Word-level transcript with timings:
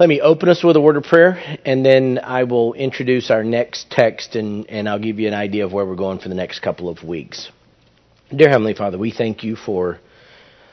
Let 0.00 0.08
me 0.08 0.20
open 0.20 0.48
us 0.48 0.64
with 0.64 0.74
a 0.74 0.80
word 0.80 0.96
of 0.96 1.04
prayer, 1.04 1.40
and 1.64 1.86
then 1.86 2.18
I 2.18 2.42
will 2.42 2.72
introduce 2.72 3.30
our 3.30 3.44
next 3.44 3.92
text, 3.92 4.34
and, 4.34 4.68
and 4.68 4.88
I'll 4.88 4.98
give 4.98 5.20
you 5.20 5.28
an 5.28 5.34
idea 5.34 5.64
of 5.64 5.72
where 5.72 5.86
we're 5.86 5.94
going 5.94 6.18
for 6.18 6.28
the 6.28 6.34
next 6.34 6.62
couple 6.62 6.88
of 6.88 7.04
weeks. 7.04 7.48
Dear 8.34 8.48
Heavenly 8.48 8.74
Father, 8.74 8.98
we 8.98 9.12
thank 9.12 9.44
you 9.44 9.54
for 9.54 10.00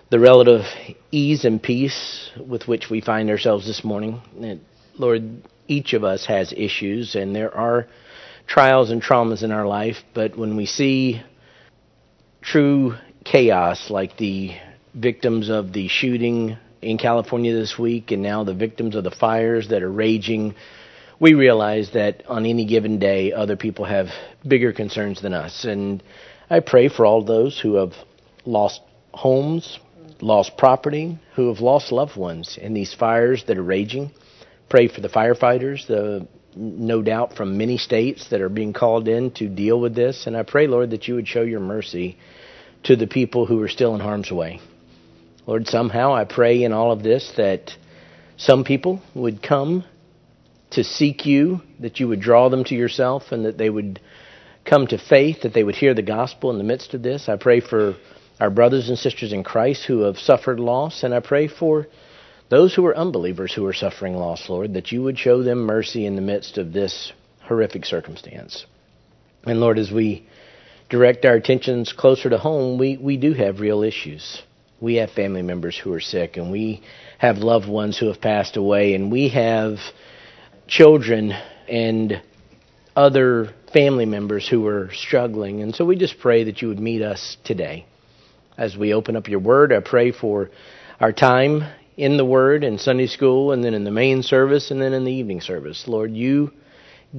the 0.10 0.20
relative 0.20 0.65
ease 1.12 1.46
and 1.46 1.62
peace 1.62 2.31
with 2.36 2.68
which 2.68 2.89
we 2.89 2.99
find 2.99 3.29
ourselves 3.29 3.67
this 3.67 3.84
morning. 3.84 4.24
And 4.42 4.62
Lord, 4.97 5.44
each 5.67 5.94
of 5.94 6.03
us 6.03 6.26
has 6.26 6.51
issues, 6.51 7.13
and 7.13 7.35
there 7.35 7.56
are 7.56 7.85
trials 8.47 8.90
and 8.90 9.03
traumas 9.03 9.44
in 9.44 9.51
our 9.51 9.67
life, 9.67 9.97
but 10.15 10.35
when 10.35 10.58
we 10.58 10.65
see 10.65 11.22
true 12.42 12.96
chaos 13.24 13.92
like 13.92 14.17
the 14.17 14.56
victims 14.96 15.51
of 15.51 15.74
the 15.74 15.90
shooting 15.90 16.58
in 16.82 16.98
California 16.98 17.54
this 17.54 17.77
week 17.77 18.12
and 18.12 18.22
now 18.22 18.44
the 18.44 18.54
victims 18.54 18.95
of 18.95 19.04
the 19.04 19.12
fires 19.12 19.70
that 19.70 19.84
are 19.84 19.91
raging, 19.91 20.55
we 21.20 21.34
realize 21.34 21.91
that 21.91 22.23
on 22.27 22.45
any 22.45 22.66
given 22.66 22.98
day, 22.98 23.31
other 23.31 23.55
people 23.55 23.85
have 23.85 24.08
bigger 24.48 24.73
concerns 24.73 25.22
than 25.22 25.34
us. 25.34 25.66
And 25.66 26.02
I 26.49 26.59
pray 26.59 26.89
for 26.89 27.05
all 27.05 27.23
those 27.23 27.59
who 27.59 27.75
have 27.75 27.94
lost 28.45 28.81
homes, 29.13 29.80
lost 30.20 30.58
property, 30.58 31.20
who 31.36 31.49
have 31.49 31.62
lost 31.62 31.91
loved 31.91 32.17
ones 32.17 32.58
in 32.59 32.73
these 32.73 32.94
fires 32.94 33.44
that 33.45 33.58
are 33.58 33.63
raging. 33.63 34.11
Pray 34.70 34.88
for 34.88 35.02
the 35.02 35.09
firefighters, 35.09 35.86
the 35.88 36.27
no 36.55 37.02
doubt 37.02 37.36
from 37.36 37.58
many 37.58 37.77
states 37.77 38.30
that 38.30 38.41
are 38.41 38.50
being 38.50 38.73
called 38.73 39.08
in 39.08 39.31
to 39.31 39.48
deal 39.48 39.80
with 39.80 39.95
this. 39.95 40.27
And 40.27 40.36
I 40.36 40.44
pray, 40.44 40.67
Lord, 40.67 40.89
that 40.91 41.08
you 41.08 41.16
would 41.16 41.27
show 41.27 41.44
your 41.44 41.59
mercy 41.59 42.17
to 42.84 42.95
the 42.95 43.08
people 43.08 43.45
who 43.45 43.61
are 43.61 43.70
still 43.70 43.95
in 43.95 44.02
harm's 44.02 44.31
way. 44.31 44.59
Lord, 45.48 45.68
somehow 45.68 46.13
I 46.13 46.26
pray 46.26 46.63
in 46.63 46.72
all 46.72 46.91
of 46.91 47.02
this 47.02 47.34
that 47.38 47.72
some 48.38 48.63
people 48.63 49.02
would 49.16 49.41
come 49.41 49.84
to 50.72 50.84
seek 50.84 51.25
you, 51.25 51.61
that 51.80 52.00
you 52.00 52.08
would 52.08 52.22
draw 52.22 52.50
them 52.50 52.64
to 52.66 52.75
yourself, 52.75 53.31
and 53.31 53.45
that 53.45 53.58
they 53.58 53.70
would 53.70 54.00
come 54.66 54.86
to 54.88 54.98
faith, 54.98 55.42
that 55.42 55.53
they 55.53 55.64
would 55.64 55.75
hear 55.75 55.94
the 55.94 56.03
gospel 56.03 56.52
in 56.52 56.58
the 56.58 56.64
midst 56.64 56.94
of 56.94 57.02
this. 57.02 57.28
I 57.28 57.38
pray 57.38 57.59
for 57.59 57.95
our 58.39 58.52
brothers 58.52 58.89
and 58.89 58.98
sisters 58.98 59.33
in 59.33 59.44
Christ 59.44 59.86
who 59.86 60.02
have 60.02 60.17
suffered 60.17 60.59
loss, 60.59 61.03
and 61.03 61.14
I 61.14 61.20
pray 61.20 61.48
for 61.48 61.88
those 62.50 62.76
who 62.76 62.86
are 62.86 62.95
unbelievers 62.95 63.53
who 63.53 63.66
are 63.66 63.73
suffering 63.73 64.16
loss, 64.16 64.48
Lord, 64.48 64.76
that 64.76 64.92
you 64.92 65.02
would 65.03 65.17
show 65.17 65.42
them 65.42 65.59
mercy 65.59 66.05
in 66.05 66.16
the 66.16 66.22
midst 66.22 66.58
of 66.58 66.72
this 66.72 67.11
horrific 67.42 67.86
circumstance. 67.86 68.66
And 69.45 69.59
Lord, 69.59 69.80
as 69.80 69.92
we 69.92 70.28
direct 70.89 71.26
our 71.26 71.36
attentions 71.36 71.94
closer 71.94 72.30
to 72.30 72.38
home, 72.38 72.78
we, 72.78 72.98
we 72.98 73.17
do 73.17 73.33
have 73.33 73.59
real 73.59 73.81
issues 73.81 74.44
we 74.81 74.95
have 74.95 75.11
family 75.11 75.43
members 75.43 75.77
who 75.77 75.93
are 75.93 76.01
sick, 76.01 76.35
and 76.37 76.51
we 76.51 76.81
have 77.19 77.37
loved 77.37 77.69
ones 77.69 77.97
who 77.97 78.07
have 78.07 78.19
passed 78.19 78.57
away, 78.57 78.95
and 78.95 79.11
we 79.11 79.29
have 79.29 79.77
children 80.67 81.31
and 81.69 82.21
other 82.95 83.53
family 83.71 84.05
members 84.05 84.47
who 84.47 84.65
are 84.67 84.89
struggling. 84.93 85.61
And 85.61 85.73
so 85.73 85.85
we 85.85 85.95
just 85.95 86.19
pray 86.19 86.45
that 86.45 86.61
you 86.61 86.67
would 86.69 86.79
meet 86.79 87.03
us 87.03 87.37
today. 87.43 87.85
As 88.57 88.75
we 88.75 88.93
open 88.93 89.15
up 89.15 89.29
your 89.29 89.39
word, 89.39 89.71
I 89.71 89.79
pray 89.79 90.11
for 90.11 90.49
our 90.99 91.13
time 91.13 91.63
in 91.95 92.17
the 92.17 92.25
word 92.25 92.63
in 92.63 92.79
Sunday 92.79 93.07
school, 93.07 93.52
and 93.52 93.63
then 93.63 93.75
in 93.75 93.83
the 93.83 93.91
main 93.91 94.23
service, 94.23 94.71
and 94.71 94.81
then 94.81 94.93
in 94.93 95.05
the 95.05 95.13
evening 95.13 95.41
service. 95.41 95.87
Lord, 95.87 96.11
you 96.11 96.52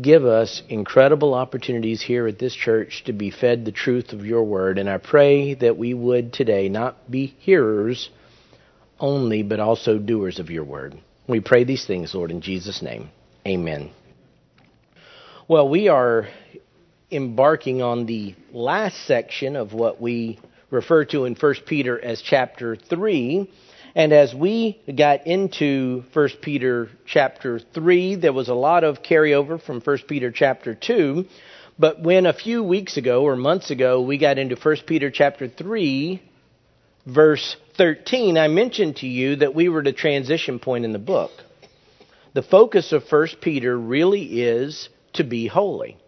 give 0.00 0.24
us 0.24 0.62
incredible 0.68 1.34
opportunities 1.34 2.00
here 2.00 2.26
at 2.26 2.38
this 2.38 2.54
church 2.54 3.04
to 3.04 3.12
be 3.12 3.30
fed 3.30 3.64
the 3.64 3.72
truth 3.72 4.12
of 4.12 4.24
your 4.24 4.44
word. 4.44 4.78
And 4.78 4.88
I 4.88 4.98
pray 4.98 5.54
that 5.54 5.76
we 5.76 5.92
would 5.92 6.32
today 6.32 6.68
not 6.68 7.10
be 7.10 7.34
hearers 7.38 8.08
only, 8.98 9.42
but 9.42 9.60
also 9.60 9.98
doers 9.98 10.38
of 10.38 10.50
your 10.50 10.64
word. 10.64 10.98
We 11.28 11.40
pray 11.40 11.64
these 11.64 11.84
things, 11.84 12.14
Lord, 12.14 12.30
in 12.30 12.40
Jesus' 12.40 12.82
name. 12.82 13.10
Amen. 13.46 13.90
Well, 15.48 15.68
we 15.68 15.88
are 15.88 16.28
embarking 17.10 17.82
on 17.82 18.06
the 18.06 18.34
last 18.52 19.06
section 19.06 19.56
of 19.56 19.74
what 19.74 20.00
we 20.00 20.38
refer 20.70 21.04
to 21.06 21.26
in 21.26 21.34
1 21.34 21.54
Peter 21.66 22.02
as 22.02 22.22
chapter 22.22 22.76
3. 22.76 23.50
And 23.94 24.12
as 24.12 24.34
we 24.34 24.80
got 24.96 25.26
into 25.26 26.04
1 26.14 26.28
Peter 26.40 26.88
chapter 27.04 27.58
3, 27.58 28.14
there 28.16 28.32
was 28.32 28.48
a 28.48 28.54
lot 28.54 28.84
of 28.84 29.02
carryover 29.02 29.60
from 29.62 29.80
1 29.80 29.98
Peter 30.08 30.30
chapter 30.30 30.74
2. 30.74 31.26
But 31.78 32.02
when 32.02 32.24
a 32.24 32.32
few 32.32 32.62
weeks 32.62 32.96
ago 32.96 33.22
or 33.22 33.36
months 33.36 33.70
ago 33.70 34.00
we 34.00 34.16
got 34.16 34.38
into 34.38 34.56
1 34.56 34.76
Peter 34.86 35.10
chapter 35.10 35.46
3, 35.48 36.22
verse 37.06 37.56
13, 37.76 38.38
I 38.38 38.48
mentioned 38.48 38.96
to 38.96 39.06
you 39.06 39.36
that 39.36 39.54
we 39.54 39.68
were 39.68 39.80
at 39.80 39.86
a 39.86 39.92
transition 39.92 40.58
point 40.58 40.84
in 40.84 40.92
the 40.92 40.98
book. 40.98 41.30
The 42.32 42.42
focus 42.42 42.92
of 42.92 43.04
1 43.10 43.28
Peter 43.42 43.78
really 43.78 44.40
is 44.40 44.88
to 45.14 45.24
be 45.24 45.48
holy. 45.48 45.98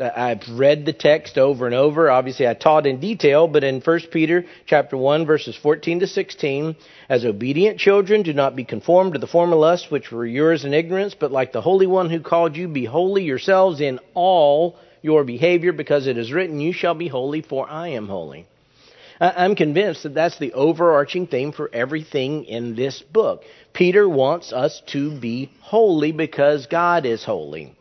I've 0.00 0.42
read 0.48 0.86
the 0.86 0.92
text 0.92 1.36
over 1.36 1.66
and 1.66 1.74
over. 1.74 2.10
Obviously, 2.10 2.48
I 2.48 2.54
taught 2.54 2.86
in 2.86 2.98
detail, 2.98 3.46
but 3.46 3.62
in 3.62 3.80
1 3.80 4.00
Peter 4.10 4.46
chapter 4.66 4.96
1 4.96 5.26
verses 5.26 5.56
14 5.56 6.00
to 6.00 6.06
16, 6.06 6.76
as 7.08 7.24
obedient 7.24 7.78
children, 7.78 8.22
do 8.22 8.32
not 8.32 8.56
be 8.56 8.64
conformed 8.64 9.12
to 9.12 9.18
the 9.18 9.26
former 9.26 9.56
lusts 9.56 9.90
which 9.90 10.10
were 10.10 10.26
yours 10.26 10.64
in 10.64 10.72
ignorance, 10.72 11.14
but 11.14 11.30
like 11.30 11.52
the 11.52 11.60
Holy 11.60 11.86
One 11.86 12.10
who 12.10 12.20
called 12.20 12.56
you, 12.56 12.68
be 12.68 12.84
holy 12.84 13.24
yourselves 13.24 13.80
in 13.80 14.00
all 14.14 14.76
your 15.02 15.24
behavior, 15.24 15.72
because 15.72 16.06
it 16.06 16.16
is 16.16 16.32
written, 16.32 16.60
you 16.60 16.72
shall 16.72 16.94
be 16.94 17.08
holy, 17.08 17.42
for 17.42 17.68
I 17.68 17.88
am 17.88 18.08
holy. 18.08 18.46
I'm 19.20 19.54
convinced 19.54 20.02
that 20.04 20.14
that's 20.14 20.38
the 20.38 20.52
overarching 20.52 21.26
theme 21.26 21.52
for 21.52 21.70
everything 21.72 22.44
in 22.44 22.74
this 22.74 23.02
book. 23.02 23.42
Peter 23.72 24.08
wants 24.08 24.52
us 24.52 24.82
to 24.88 25.16
be 25.20 25.52
holy 25.60 26.12
because 26.12 26.66
God 26.66 27.06
is 27.06 27.24
holy. 27.24 27.76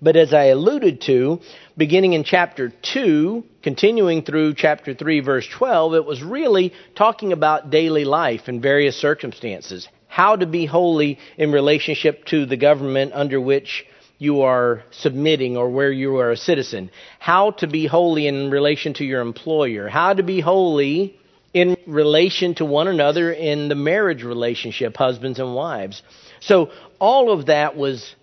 But 0.00 0.16
as 0.16 0.32
I 0.32 0.44
alluded 0.44 1.00
to, 1.02 1.40
beginning 1.76 2.12
in 2.12 2.22
chapter 2.22 2.72
2, 2.94 3.44
continuing 3.62 4.22
through 4.22 4.54
chapter 4.54 4.94
3, 4.94 5.20
verse 5.20 5.46
12, 5.48 5.94
it 5.94 6.04
was 6.04 6.22
really 6.22 6.72
talking 6.94 7.32
about 7.32 7.70
daily 7.70 8.04
life 8.04 8.48
in 8.48 8.60
various 8.60 8.96
circumstances. 8.96 9.88
How 10.06 10.36
to 10.36 10.46
be 10.46 10.66
holy 10.66 11.18
in 11.36 11.50
relationship 11.50 12.24
to 12.26 12.46
the 12.46 12.56
government 12.56 13.12
under 13.12 13.40
which 13.40 13.86
you 14.18 14.42
are 14.42 14.82
submitting 14.90 15.56
or 15.56 15.68
where 15.68 15.92
you 15.92 16.16
are 16.18 16.30
a 16.30 16.36
citizen. 16.36 16.90
How 17.18 17.52
to 17.52 17.66
be 17.66 17.86
holy 17.86 18.26
in 18.26 18.50
relation 18.50 18.94
to 18.94 19.04
your 19.04 19.20
employer. 19.20 19.88
How 19.88 20.12
to 20.12 20.22
be 20.22 20.40
holy 20.40 21.18
in 21.54 21.76
relation 21.86 22.54
to 22.56 22.64
one 22.64 22.88
another 22.88 23.32
in 23.32 23.68
the 23.68 23.74
marriage 23.74 24.22
relationship, 24.22 24.96
husbands 24.96 25.38
and 25.38 25.54
wives. 25.54 26.02
So 26.40 26.70
all 26.98 27.32
of 27.32 27.46
that 27.46 27.76
was 27.76 28.14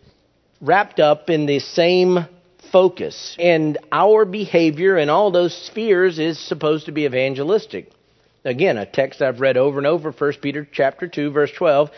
wrapped 0.61 0.99
up 0.99 1.29
in 1.29 1.45
the 1.45 1.59
same 1.59 2.25
focus. 2.71 3.35
And 3.39 3.77
our 3.91 4.25
behavior 4.25 4.97
in 4.97 5.09
all 5.09 5.31
those 5.31 5.53
spheres 5.53 6.19
is 6.19 6.39
supposed 6.39 6.85
to 6.85 6.91
be 6.91 7.05
evangelistic. 7.05 7.91
Again, 8.43 8.77
a 8.77 8.85
text 8.85 9.21
I've 9.21 9.39
read 9.39 9.57
over 9.57 9.77
and 9.77 9.87
over, 9.87 10.11
1 10.11 10.33
Peter 10.41 10.67
chapter 10.71 11.07
2, 11.07 11.31
verse 11.31 11.51
12. 11.57 11.89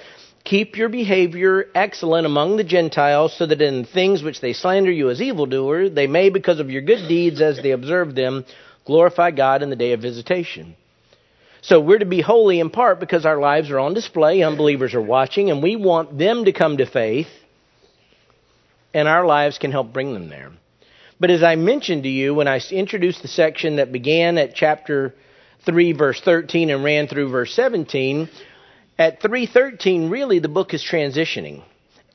Keep 0.46 0.78
your 0.78 0.88
behavior 0.88 1.66
excellent 1.76 2.26
among 2.26 2.56
the 2.56 2.64
Gentiles, 2.64 3.36
so 3.38 3.46
that 3.46 3.62
in 3.62 3.84
things 3.86 4.24
which 4.24 4.40
they 4.40 4.54
slander 4.54 4.92
you 4.92 5.10
as 5.10 5.22
evildoers, 5.22 5.94
they 5.94 6.08
may, 6.08 6.30
because 6.30 6.62
of 6.62 6.70
your 6.70 6.82
good 6.82 7.10
deeds 7.10 7.42
as 7.42 7.62
they 7.62 7.72
observe 7.72 8.16
them, 8.16 8.46
glorify 8.86 9.32
God 9.32 9.62
in 9.62 9.70
the 9.70 9.76
day 9.76 9.92
of 9.92 10.02
visitation. 10.02 10.76
So 11.62 11.82
we're 11.82 12.00
to 12.00 12.06
be 12.06 12.22
holy 12.22 12.62
in 12.62 12.70
part 12.70 13.02
because 13.02 13.26
our 13.26 13.40
lives 13.40 13.70
are 13.72 13.80
on 13.80 13.94
display, 13.94 14.42
unbelievers 14.42 14.94
are 14.94 15.02
watching, 15.02 15.52
and 15.52 15.62
we 15.62 15.76
want 15.76 16.18
them 16.18 16.46
to 16.46 16.54
come 16.54 16.78
to 16.78 16.86
faith 16.86 17.28
and 18.94 19.08
our 19.08 19.26
lives 19.26 19.58
can 19.58 19.72
help 19.72 19.94
bring 19.94 20.14
them 20.14 20.30
there. 20.30 20.52
But 21.20 21.32
as 21.32 21.44
I 21.44 21.56
mentioned 21.56 22.04
to 22.04 22.10
you 22.10 22.34
when 22.34 22.48
I 22.48 22.62
introduced 22.72 23.22
the 23.22 23.28
section 23.28 23.78
that 23.78 23.92
began 23.92 24.38
at 24.38 24.56
chapter 24.56 25.16
3 25.66 25.94
verse 25.94 26.22
13 26.22 26.70
and 26.70 26.84
ran 26.84 27.08
through 27.08 27.30
verse 27.30 27.54
17, 27.54 28.30
at 29.00 29.22
313 29.22 30.10
really 30.10 30.40
the 30.40 30.50
book 30.50 30.74
is 30.74 30.84
transitioning. 30.84 31.64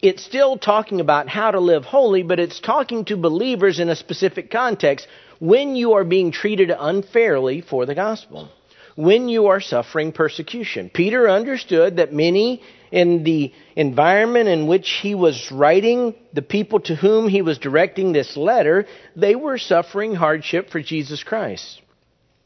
It's 0.00 0.24
still 0.24 0.56
talking 0.56 1.00
about 1.00 1.28
how 1.28 1.52
to 1.52 1.60
live 1.60 1.84
holy, 1.84 2.24
but 2.24 2.40
it's 2.40 2.58
talking 2.58 3.04
to 3.04 3.16
believers 3.16 3.78
in 3.78 3.88
a 3.88 3.94
specific 3.94 4.50
context 4.50 5.06
when 5.38 5.76
you 5.76 5.92
are 5.92 6.04
being 6.04 6.32
treated 6.32 6.72
unfairly 6.76 7.60
for 7.60 7.86
the 7.86 7.94
gospel, 7.94 8.48
when 8.96 9.28
you 9.28 9.46
are 9.46 9.60
suffering 9.60 10.10
persecution. 10.10 10.90
Peter 10.92 11.28
understood 11.28 11.96
that 11.96 12.12
many 12.12 12.62
in 12.92 13.24
the 13.24 13.52
environment 13.74 14.48
in 14.48 14.66
which 14.66 14.88
he 15.02 15.14
was 15.14 15.50
writing, 15.50 16.14
the 16.34 16.42
people 16.42 16.78
to 16.80 16.94
whom 16.94 17.26
he 17.26 17.40
was 17.42 17.58
directing 17.58 18.12
this 18.12 18.36
letter, 18.36 18.86
they 19.16 19.34
were 19.34 19.58
suffering 19.58 20.14
hardship 20.14 20.70
for 20.70 20.80
Jesus 20.80 21.24
Christ. 21.24 21.80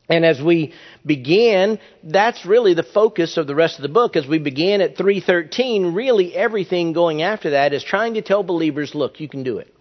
And 0.08 0.24
as 0.24 0.40
we 0.40 0.72
began, 1.04 1.80
that's 2.04 2.46
really 2.46 2.74
the 2.74 2.84
focus 2.84 3.36
of 3.36 3.48
the 3.48 3.56
rest 3.56 3.76
of 3.76 3.82
the 3.82 3.88
book. 3.88 4.14
As 4.14 4.24
we 4.24 4.38
began 4.38 4.80
at 4.80 4.96
313, 4.96 5.94
really 5.94 6.32
everything 6.32 6.92
going 6.92 7.22
after 7.22 7.50
that 7.50 7.72
is 7.72 7.82
trying 7.82 8.14
to 8.14 8.22
tell 8.22 8.44
believers, 8.44 8.94
look, 8.94 9.18
you 9.18 9.28
can 9.28 9.42
do 9.42 9.58
it. 9.58 9.74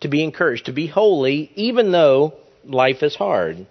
To 0.00 0.08
be 0.08 0.24
encouraged, 0.24 0.66
to 0.66 0.72
be 0.72 0.86
holy, 0.86 1.52
even 1.54 1.92
though 1.92 2.32
life 2.64 3.02
is 3.02 3.14
hard. 3.14 3.66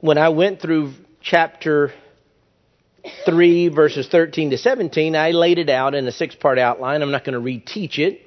When 0.00 0.18
I 0.18 0.28
went 0.28 0.62
through 0.62 0.92
chapter 1.20 1.92
3, 3.24 3.68
verses 3.68 4.08
13 4.08 4.50
to 4.50 4.58
17, 4.58 5.16
I 5.16 5.30
laid 5.30 5.58
it 5.58 5.70
out 5.70 5.94
in 5.94 6.06
a 6.06 6.12
six 6.12 6.34
part 6.34 6.58
outline. 6.58 7.02
I'm 7.02 7.10
not 7.10 7.24
going 7.24 7.34
to 7.34 7.40
reteach 7.40 7.98
it. 7.98 8.20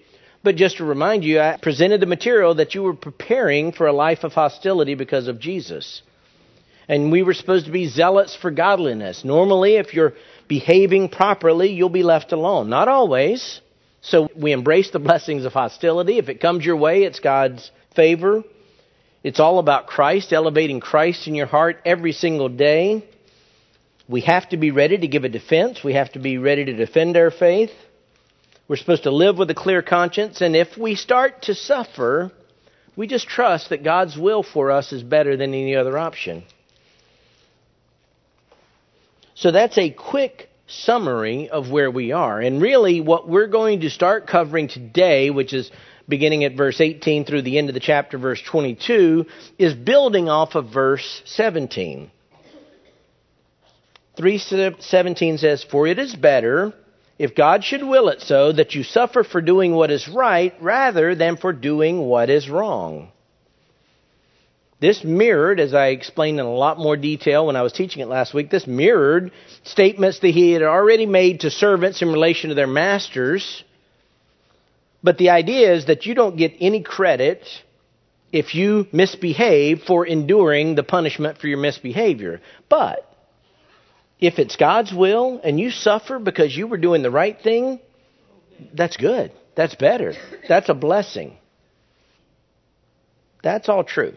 But 0.44 0.56
just 0.58 0.78
to 0.78 0.86
remind 0.86 1.24
you, 1.24 1.40
I 1.40 1.58
presented 1.62 2.02
the 2.02 2.06
material 2.06 2.56
that 2.56 2.76
you 2.76 2.84
were 2.84 2.94
preparing 2.94 3.72
for 3.72 3.88
a 3.88 3.94
life 3.94 4.24
of 4.24 4.34
hostility 4.34 4.94
because 4.94 5.28
of 5.28 5.40
Jesus. 5.40 6.02
And 6.90 7.12
we 7.12 7.24
were 7.24 7.34
supposed 7.34 7.66
to 7.66 7.72
be 7.72 7.88
zealots 7.88 8.36
for 8.36 8.52
godliness. 8.52 9.24
Normally, 9.24 9.76
if 9.76 9.94
you're 9.94 10.14
behaving 10.50 11.10
properly, 11.10 11.72
you'll 11.72 11.90
be 11.90 12.04
left 12.04 12.34
alone. 12.34 12.70
Not 12.70 12.90
always. 12.90 13.62
So 14.02 14.28
we 14.36 14.52
embrace 14.52 14.92
the 14.92 15.00
blessings 15.00 15.46
of 15.46 15.54
hostility. 15.54 16.18
If 16.18 16.28
it 16.28 16.42
comes 16.42 16.66
your 16.66 16.76
way, 16.76 17.04
it's 17.04 17.22
God's 17.22 17.72
favor. 17.96 18.44
It's 19.24 19.40
all 19.40 19.60
about 19.60 19.88
Christ, 19.88 20.34
elevating 20.34 20.82
Christ 20.82 21.26
in 21.28 21.36
your 21.36 21.48
heart 21.48 21.80
every 21.86 22.12
single 22.12 22.50
day. 22.50 23.06
We 24.08 24.22
have 24.22 24.50
to 24.50 24.58
be 24.58 24.72
ready 24.72 24.98
to 24.98 25.08
give 25.08 25.24
a 25.24 25.30
defense. 25.30 25.84
We 25.84 25.94
have 25.94 26.12
to 26.14 26.20
be 26.20 26.38
ready 26.38 26.66
to 26.66 26.74
defend 26.74 27.16
our 27.16 27.32
faith. 27.32 27.72
We're 28.68 28.76
supposed 28.76 29.04
to 29.04 29.12
live 29.12 29.38
with 29.38 29.50
a 29.50 29.56
clear 29.56 29.82
conscience. 29.82 30.42
And 30.42 30.56
if 30.56 30.78
we 30.78 30.96
start 30.96 31.44
to 31.44 31.56
suffer, 31.56 32.32
we 32.96 33.08
just 33.08 33.28
trust 33.28 33.70
that 33.70 33.84
God's 33.84 34.18
will 34.18 34.44
for 34.44 34.72
us 34.72 34.92
is 34.92 35.04
better 35.04 35.38
than 35.38 35.54
any 35.54 35.76
other 35.76 35.98
option. 35.98 36.44
So 39.36 39.52
that's 39.52 39.78
a 39.78 39.90
quick 39.90 40.50
summary 40.68 41.50
of 41.50 41.70
where 41.70 41.92
we 41.92 42.12
are. 42.12 42.40
And 42.40 42.62
really, 42.62 43.02
what 43.02 43.28
we're 43.28 43.48
going 43.48 43.82
to 43.82 43.90
start 43.90 44.28
covering 44.28 44.68
today, 44.68 45.30
which 45.30 45.54
is 45.54 45.72
beginning 46.08 46.44
at 46.44 46.56
verse 46.56 46.80
18 46.80 47.26
through 47.26 47.42
the 47.42 47.58
end 47.58 47.70
of 47.70 47.74
the 47.74 47.80
chapter, 47.80 48.18
verse 48.18 48.42
22, 48.42 49.26
is 49.58 49.74
building 49.74 50.30
off 50.30 50.56
of 50.56 50.70
verse 50.70 51.22
17. 51.26 52.12
317 54.18 55.38
says, 55.38 55.64
For 55.64 55.88
it 55.88 56.00
is 56.00 56.16
better, 56.16 56.74
if 57.18 57.36
God 57.36 57.64
should 57.64 57.84
will 57.84 58.10
it 58.10 58.22
so, 58.22 58.52
that 58.52 58.76
you 58.76 58.84
suffer 58.84 59.24
for 59.24 59.42
doing 59.42 59.74
what 59.74 59.92
is 59.92 60.08
right 60.08 60.54
rather 60.62 61.16
than 61.16 61.38
for 61.38 61.54
doing 61.54 62.00
what 62.00 62.30
is 62.30 62.50
wrong. 62.50 63.12
This 64.80 65.04
mirrored, 65.04 65.62
as 65.62 65.74
I 65.74 65.88
explained 65.88 66.42
in 66.42 66.46
a 66.46 66.54
lot 66.54 66.78
more 66.78 66.98
detail 66.98 67.48
when 67.48 67.56
I 67.56 67.62
was 67.62 67.72
teaching 67.72 68.02
it 68.02 68.10
last 68.10 68.34
week, 68.34 68.50
this 68.50 68.68
mirrored 68.68 69.32
statements 69.64 70.20
that 70.20 70.28
he 70.32 70.52
had 70.52 70.62
already 70.62 71.06
made 71.06 71.40
to 71.42 71.50
servants 71.50 72.02
in 72.02 72.10
relation 72.10 72.50
to 72.50 72.56
their 72.56 72.68
masters. 72.68 73.64
But 75.02 75.18
the 75.18 75.30
idea 75.30 75.74
is 75.74 75.86
that 75.86 76.06
you 76.06 76.16
don't 76.16 76.36
get 76.36 76.56
any 76.60 76.82
credit 76.82 77.48
if 78.34 78.56
you 78.56 78.88
misbehave 78.92 79.84
for 79.84 80.06
enduring 80.06 80.76
the 80.76 80.84
punishment 80.84 81.38
for 81.38 81.48
your 81.48 81.60
misbehavior. 81.60 82.42
But 82.68 83.10
if 84.24 84.40
it's 84.40 84.56
God's 84.56 84.94
will 84.94 85.42
and 85.44 85.60
you 85.60 85.70
suffer 85.70 86.18
because 86.18 86.56
you 86.56 86.66
were 86.66 86.78
doing 86.78 87.04
the 87.04 87.12
right 87.12 87.38
thing, 87.38 87.82
that's 88.74 88.96
good. 88.96 89.34
That's 89.56 89.76
better. 89.76 90.14
That's 90.48 90.70
a 90.70 90.74
blessing. 90.74 91.36
That's 93.44 93.68
all 93.68 93.84
true. 93.84 94.14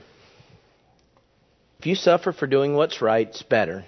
If 1.80 1.86
you 1.86 1.96
suffer 1.96 2.32
for 2.32 2.46
doing 2.46 2.74
what's 2.74 3.02
right, 3.02 3.26
it's 3.26 3.42
better. 3.42 3.84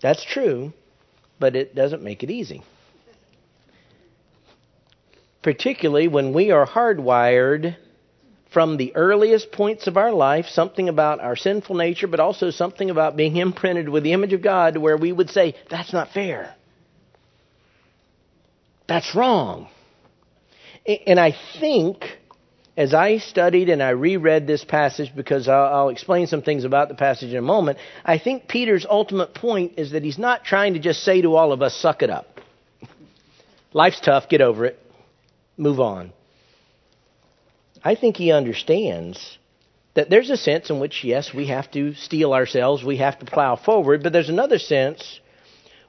That's 0.00 0.24
true, 0.24 0.72
but 1.38 1.54
it 1.54 1.74
doesn't 1.74 2.02
make 2.02 2.22
it 2.22 2.30
easy. 2.30 2.62
Particularly 5.42 6.08
when 6.08 6.32
we 6.32 6.50
are 6.50 6.66
hardwired 6.66 7.76
from 8.50 8.76
the 8.76 8.94
earliest 8.96 9.52
points 9.52 9.86
of 9.86 9.96
our 9.96 10.12
life, 10.12 10.46
something 10.46 10.88
about 10.88 11.20
our 11.20 11.36
sinful 11.36 11.76
nature, 11.76 12.06
but 12.06 12.20
also 12.20 12.50
something 12.50 12.90
about 12.90 13.16
being 13.16 13.36
imprinted 13.36 13.88
with 13.88 14.02
the 14.02 14.12
image 14.12 14.32
of 14.32 14.42
God, 14.42 14.76
where 14.76 14.96
we 14.96 15.12
would 15.12 15.30
say, 15.30 15.54
that's 15.70 15.92
not 15.92 16.10
fair. 16.10 16.54
That's 18.86 19.14
wrong. 19.14 19.68
And 21.06 21.20
I 21.20 21.34
think 21.60 22.04
as 22.78 22.94
I 22.94 23.18
studied 23.18 23.68
and 23.68 23.82
I 23.82 23.90
reread 23.90 24.46
this 24.46 24.64
passage, 24.64 25.12
because 25.14 25.48
I'll, 25.48 25.88
explain 25.88 26.28
some 26.28 26.42
things 26.42 26.64
about 26.64 26.88
the 26.88 26.94
passage 26.94 27.32
in 27.32 27.36
a 27.36 27.42
moment, 27.42 27.78
I 28.04 28.18
think 28.18 28.46
Peter's 28.46 28.86
ultimate 28.88 29.34
point 29.34 29.72
is 29.78 29.90
that 29.90 30.04
he's 30.04 30.16
not 30.16 30.44
trying 30.44 30.74
to 30.74 30.78
just 30.78 31.02
say 31.02 31.20
to 31.22 31.34
all 31.34 31.52
of 31.52 31.60
us, 31.60 31.76
suck 31.76 32.02
it 32.02 32.08
up. 32.08 32.40
Life's 33.72 34.00
tough, 34.00 34.28
get 34.28 34.40
over 34.40 34.64
it, 34.64 34.78
move 35.56 35.80
on. 35.80 36.12
I 37.88 37.94
think 37.94 38.18
he 38.18 38.32
understands 38.32 39.38
that 39.94 40.10
there's 40.10 40.28
a 40.28 40.36
sense 40.36 40.68
in 40.68 40.78
which, 40.78 41.04
yes, 41.04 41.32
we 41.32 41.46
have 41.46 41.70
to 41.70 41.94
steel 41.94 42.34
ourselves, 42.34 42.84
we 42.84 42.98
have 42.98 43.18
to 43.20 43.24
plow 43.24 43.56
forward, 43.56 44.02
but 44.02 44.12
there's 44.12 44.28
another 44.28 44.58
sense 44.58 45.20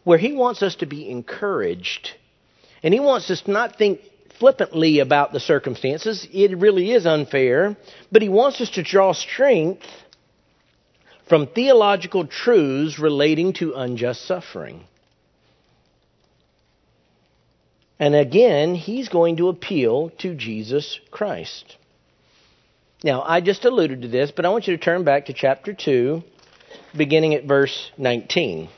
where 0.05 0.17
he 0.17 0.31
wants 0.31 0.63
us 0.63 0.75
to 0.75 0.85
be 0.85 1.09
encouraged. 1.09 2.11
And 2.83 2.93
he 2.93 3.01
wants 3.01 3.29
us 3.29 3.41
to 3.41 3.51
not 3.51 3.77
think 3.77 3.99
flippantly 4.39 4.99
about 4.99 5.33
the 5.33 5.41
circumstances. 5.41 6.25
It 6.31 6.57
really 6.57 6.89
is 6.93 7.05
unfair. 7.05 7.75
But 8.09 8.21
he 8.21 8.29
wants 8.29 8.61
us 8.61 8.69
to 8.75 8.81
draw 8.81 9.11
strength 9.11 9.85
from 11.27 11.47
theological 11.47 12.25
truths 12.27 12.97
relating 12.97 13.51
to 13.55 13.73
unjust 13.73 14.25
suffering. 14.25 14.85
And 17.99 18.15
again, 18.15 18.75
he's 18.75 19.09
going 19.09 19.35
to 19.35 19.49
appeal 19.49 20.11
to 20.19 20.33
Jesus 20.33 20.97
Christ. 21.11 21.75
Now, 23.03 23.21
I 23.21 23.41
just 23.41 23.63
alluded 23.65 24.01
to 24.01 24.07
this, 24.07 24.31
but 24.31 24.45
I 24.45 24.49
want 24.49 24.67
you 24.67 24.75
to 24.75 24.83
turn 24.83 25.03
back 25.03 25.27
to 25.27 25.33
chapter 25.33 25.73
2, 25.73 26.21
beginning 26.95 27.33
at 27.33 27.45
verse 27.45 27.91
19 27.97 28.69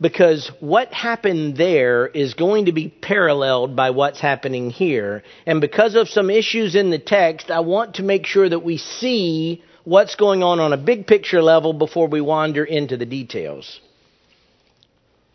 because 0.00 0.50
what 0.60 0.92
happened 0.92 1.56
there 1.56 2.06
is 2.06 2.34
going 2.34 2.66
to 2.66 2.72
be 2.72 2.88
paralleled 2.88 3.74
by 3.74 3.90
what's 3.90 4.20
happening 4.20 4.70
here. 4.70 5.22
And 5.46 5.60
because 5.60 5.94
of 5.94 6.08
some 6.08 6.30
issues 6.30 6.74
in 6.74 6.90
the 6.90 6.98
text, 6.98 7.50
I 7.50 7.60
want 7.60 7.96
to 7.96 8.02
make 8.02 8.26
sure 8.26 8.48
that 8.48 8.60
we 8.60 8.78
see 8.78 9.62
what's 9.84 10.14
going 10.14 10.42
on 10.42 10.60
on 10.60 10.72
a 10.72 10.76
big 10.76 11.06
picture 11.06 11.42
level 11.42 11.72
before 11.72 12.08
we 12.08 12.20
wander 12.20 12.64
into 12.64 12.96
the 12.96 13.06
details. 13.06 13.80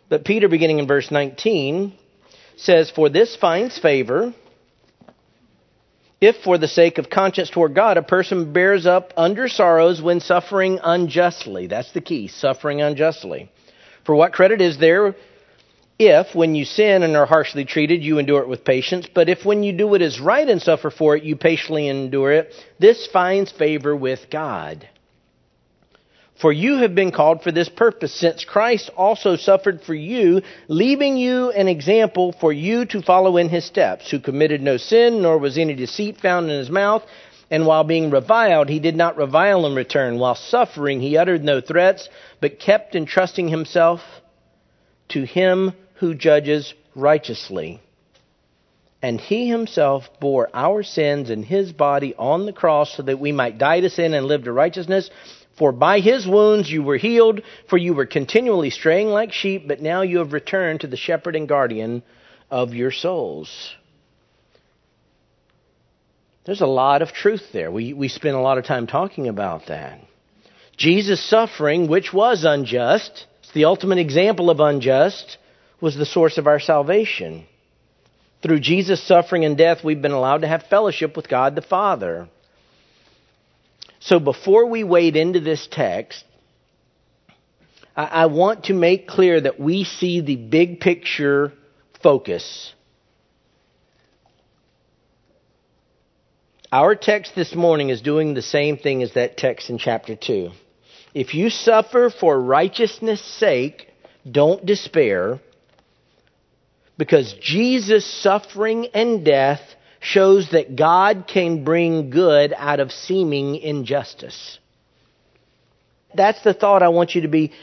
But 0.09 0.25
Peter, 0.25 0.47
beginning 0.47 0.79
in 0.79 0.87
verse 0.87 1.11
19, 1.11 1.93
says, 2.55 2.89
For 2.91 3.09
this 3.09 3.35
finds 3.35 3.77
favor 3.77 4.33
if 6.23 6.37
for 6.37 6.57
the 6.57 6.67
sake 6.69 6.97
of 6.99 7.09
conscience 7.09 7.49
toward 7.49 7.75
God 7.75 7.97
a 7.97 8.01
person 8.01 8.53
bears 8.53 8.85
up 8.85 9.11
under 9.17 9.49
sorrows 9.49 10.01
when 10.01 10.21
suffering 10.21 10.79
unjustly. 10.81 11.67
That's 11.67 11.91
the 11.91 11.99
key, 11.99 12.29
suffering 12.29 12.81
unjustly. 12.81 13.51
For 14.05 14.15
what 14.15 14.31
credit 14.31 14.61
is 14.61 14.77
there 14.77 15.15
if, 15.99 16.33
when 16.33 16.55
you 16.55 16.63
sin 16.63 17.03
and 17.03 17.15
are 17.17 17.25
harshly 17.25 17.65
treated, 17.65 18.03
you 18.03 18.19
endure 18.19 18.41
it 18.41 18.47
with 18.47 18.63
patience? 18.63 19.07
But 19.13 19.27
if, 19.27 19.45
when 19.45 19.63
you 19.63 19.73
do 19.73 19.87
what 19.87 20.01
is 20.01 20.19
right 20.19 20.47
and 20.47 20.61
suffer 20.61 20.89
for 20.89 21.15
it, 21.17 21.23
you 21.23 21.35
patiently 21.35 21.87
endure 21.87 22.31
it, 22.31 22.53
this 22.79 23.05
finds 23.07 23.51
favor 23.51 23.95
with 23.95 24.29
God. 24.31 24.87
For 26.43 26.51
you 26.51 26.79
have 26.79 26.93
been 26.93 27.13
called 27.13 27.41
for 27.41 27.53
this 27.53 27.69
purpose, 27.69 28.13
since 28.13 28.43
Christ 28.43 28.89
also 28.97 29.37
suffered 29.37 29.81
for 29.81 29.93
you, 29.93 30.41
leaving 30.67 31.15
you 31.15 31.51
an 31.51 31.69
example 31.69 32.33
for 32.33 32.51
you 32.51 32.83
to 32.87 33.01
follow 33.01 33.37
in 33.37 33.47
his 33.47 33.63
steps, 33.63 34.11
who 34.11 34.19
committed 34.19 34.61
no 34.61 34.75
sin, 34.75 35.21
nor 35.21 35.37
was 35.37 35.57
any 35.57 35.73
deceit 35.73 36.17
found 36.17 36.51
in 36.51 36.59
his 36.59 36.69
mouth. 36.69 37.01
And 37.49 37.65
while 37.65 37.85
being 37.85 38.09
reviled, 38.09 38.67
he 38.67 38.81
did 38.81 38.97
not 38.97 39.15
revile 39.15 39.65
in 39.65 39.73
return. 39.73 40.19
While 40.19 40.35
suffering, 40.35 40.99
he 40.99 41.15
uttered 41.15 41.45
no 41.45 41.61
threats, 41.61 42.09
but 42.41 42.59
kept 42.59 42.93
entrusting 42.93 43.47
himself 43.47 44.01
to 45.13 45.23
him 45.23 45.71
who 45.93 46.13
judges 46.13 46.73
righteously. 46.93 47.79
And 49.01 49.21
he 49.21 49.47
himself 49.47 50.09
bore 50.19 50.49
our 50.53 50.83
sins 50.83 51.29
in 51.29 51.43
his 51.43 51.71
body 51.71 52.13
on 52.19 52.45
the 52.45 52.53
cross 52.53 52.97
so 52.97 53.03
that 53.03 53.19
we 53.21 53.31
might 53.31 53.57
die 53.57 53.79
to 53.79 53.89
sin 53.89 54.13
and 54.13 54.25
live 54.25 54.43
to 54.43 54.51
righteousness. 54.51 55.09
For 55.57 55.71
by 55.71 55.99
his 55.99 56.27
wounds 56.27 56.71
you 56.71 56.81
were 56.81 56.97
healed, 56.97 57.41
for 57.69 57.77
you 57.77 57.93
were 57.93 58.05
continually 58.05 58.71
straying 58.71 59.09
like 59.09 59.31
sheep, 59.31 59.67
but 59.67 59.81
now 59.81 60.01
you 60.01 60.17
have 60.19 60.33
returned 60.33 60.81
to 60.81 60.87
the 60.87 60.97
shepherd 60.97 61.35
and 61.35 61.47
guardian 61.47 62.01
of 62.49 62.73
your 62.73 62.91
souls. 62.91 63.75
There's 66.45 66.61
a 66.61 66.67
lot 66.67 67.01
of 67.01 67.13
truth 67.13 67.51
there. 67.53 67.71
We, 67.71 67.93
we 67.93 68.07
spend 68.07 68.35
a 68.35 68.41
lot 68.41 68.57
of 68.57 68.65
time 68.65 68.87
talking 68.87 69.27
about 69.27 69.67
that. 69.67 69.99
Jesus' 70.75 71.23
suffering, 71.23 71.87
which 71.87 72.11
was 72.11 72.43
unjust, 72.43 73.27
it's 73.41 73.53
the 73.53 73.65
ultimate 73.65 73.99
example 73.99 74.49
of 74.49 74.59
unjust, 74.59 75.37
was 75.79 75.95
the 75.95 76.05
source 76.05 76.37
of 76.37 76.47
our 76.47 76.59
salvation. 76.59 77.45
Through 78.41 78.59
Jesus' 78.59 79.01
suffering 79.03 79.45
and 79.45 79.57
death, 79.57 79.83
we've 79.83 80.01
been 80.01 80.11
allowed 80.11 80.41
to 80.41 80.47
have 80.47 80.63
fellowship 80.63 81.15
with 81.15 81.29
God 81.29 81.55
the 81.55 81.61
Father. 81.61 82.27
So 84.05 84.19
before 84.19 84.67
we 84.67 84.83
wade 84.83 85.15
into 85.15 85.39
this 85.39 85.67
text, 85.69 86.23
I, 87.95 88.25
want 88.25 88.65
to 88.65 88.73
make 88.73 89.07
clear 89.07 89.39
that 89.39 89.59
we 89.59 89.83
see 89.83 90.21
the 90.21 90.35
big 90.35 90.79
picture 90.79 91.53
focus 92.01 92.73
Our 96.73 96.95
text 96.95 97.35
this 97.35 97.53
morning 97.53 97.89
is 97.89 98.01
doing 98.01 98.33
the 98.33 98.41
same 98.41 98.77
thing 98.77 99.03
as 99.03 99.13
that 99.13 99.37
text 99.37 99.69
in 99.69 99.77
chapter 99.77 100.15
2. 100.15 100.49
If 101.13 101.35
you 101.35 101.51
suffer 101.51 102.09
for 102.09 102.41
righteousness' 102.41 103.21
sake, 103.21 103.93
Don't 104.29 104.65
despair 104.65 105.39
because 106.97 107.35
Jesus' 107.39 108.07
suffering 108.07 108.87
and 108.95 109.23
death 109.23 109.61
shows 110.03 110.49
that 110.51 110.75
God 110.75 111.25
can 111.27 111.63
bring 111.63 112.09
good 112.09 112.53
out 112.55 112.81
of 112.81 112.91
seeming 112.91 113.55
injustice. 113.55 114.59
That's 116.13 116.43
the 116.43 116.53
thought 116.53 116.83
I 116.83 116.89
want 116.89 117.15
you 117.15 117.21
to 117.21 117.29
be 117.29 117.53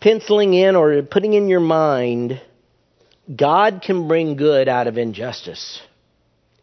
penciling 0.00 0.54
in 0.54 0.74
or 0.74 1.02
putting 1.02 1.34
in 1.34 1.48
your 1.48 1.60
mind. 1.60 2.40
God 3.34 3.82
can 3.84 4.08
bring 4.08 4.36
good 4.36 4.68
out 4.68 4.86
of 4.86 4.96
injustice. 4.96 5.82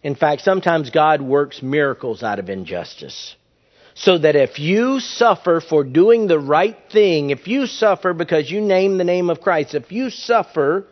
In 0.02 0.16
fact, 0.16 0.42
sometimes 0.42 0.90
God 0.90 1.22
works 1.22 1.62
miracles 1.62 2.24
out 2.24 2.40
of 2.40 2.50
injustice. 2.50 3.36
So 3.96 4.18
that 4.18 4.36
if 4.36 4.58
you 4.58 5.00
suffer 5.00 5.62
for 5.62 5.84
doing 5.84 6.26
the 6.26 6.40
right 6.40 6.78
thing, 6.92 7.30
if 7.30 7.48
you 7.48 7.68
suffer 7.68 8.14
because 8.14 8.50
you 8.50 8.62
name 8.62 8.98
the 8.98 9.04
name 9.04 9.30
of 9.30 9.42
Christ, 9.42 9.76
if 9.76 9.92
you 9.92 10.10
suffer 10.10 10.88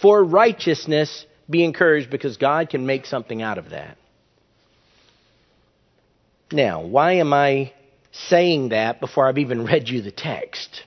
for 0.00 0.24
righteousness, 0.24 1.26
be 1.48 1.64
encouraged 1.64 2.10
because 2.10 2.36
God 2.36 2.70
can 2.70 2.86
make 2.86 3.06
something 3.06 3.42
out 3.42 3.58
of 3.58 3.70
that. 3.70 3.96
Now, 6.50 6.82
why 6.82 7.14
am 7.14 7.32
I 7.32 7.72
saying 8.12 8.70
that 8.70 9.00
before 9.00 9.26
I've 9.26 9.38
even 9.38 9.64
read 9.64 9.88
you 9.88 10.02
the 10.02 10.10
text? 10.10 10.84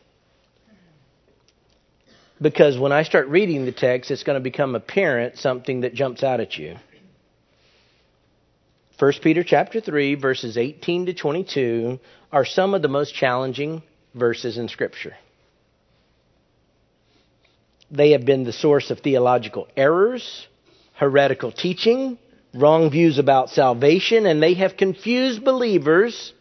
Because 2.41 2.77
when 2.77 2.91
I 2.91 3.03
start 3.03 3.27
reading 3.29 3.65
the 3.65 3.71
text, 3.71 4.11
it's 4.11 4.23
going 4.23 4.37
to 4.37 4.43
become 4.43 4.75
apparent 4.75 5.37
something 5.37 5.81
that 5.81 5.93
jumps 5.93 6.21
out 6.23 6.39
at 6.39 6.57
you. 6.57 6.75
1 8.99 9.13
Peter 9.21 9.43
chapter 9.43 9.81
3 9.81 10.15
verses 10.15 10.57
18 10.57 11.07
to 11.07 11.13
22 11.13 11.99
are 12.31 12.45
some 12.45 12.73
of 12.73 12.81
the 12.81 12.87
most 12.87 13.13
challenging 13.13 13.81
verses 14.13 14.57
in 14.57 14.69
scripture. 14.69 15.15
They 17.91 18.11
have 18.11 18.25
been 18.25 18.43
the 18.43 18.53
source 18.53 18.91
of 18.91 18.99
theological 18.99 19.67
errors, 19.77 20.47
heretical 20.93 21.51
teaching, 21.51 22.17
wrong 22.53 22.89
views 22.89 23.19
about 23.19 23.49
salvation, 23.49 24.25
and 24.25 24.41
they 24.41 24.55
have 24.55 24.77
confused 24.77 25.43
believers, 25.43 26.33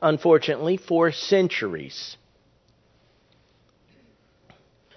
unfortunately, 0.00 0.76
for 0.76 1.12
centuries. 1.12 2.16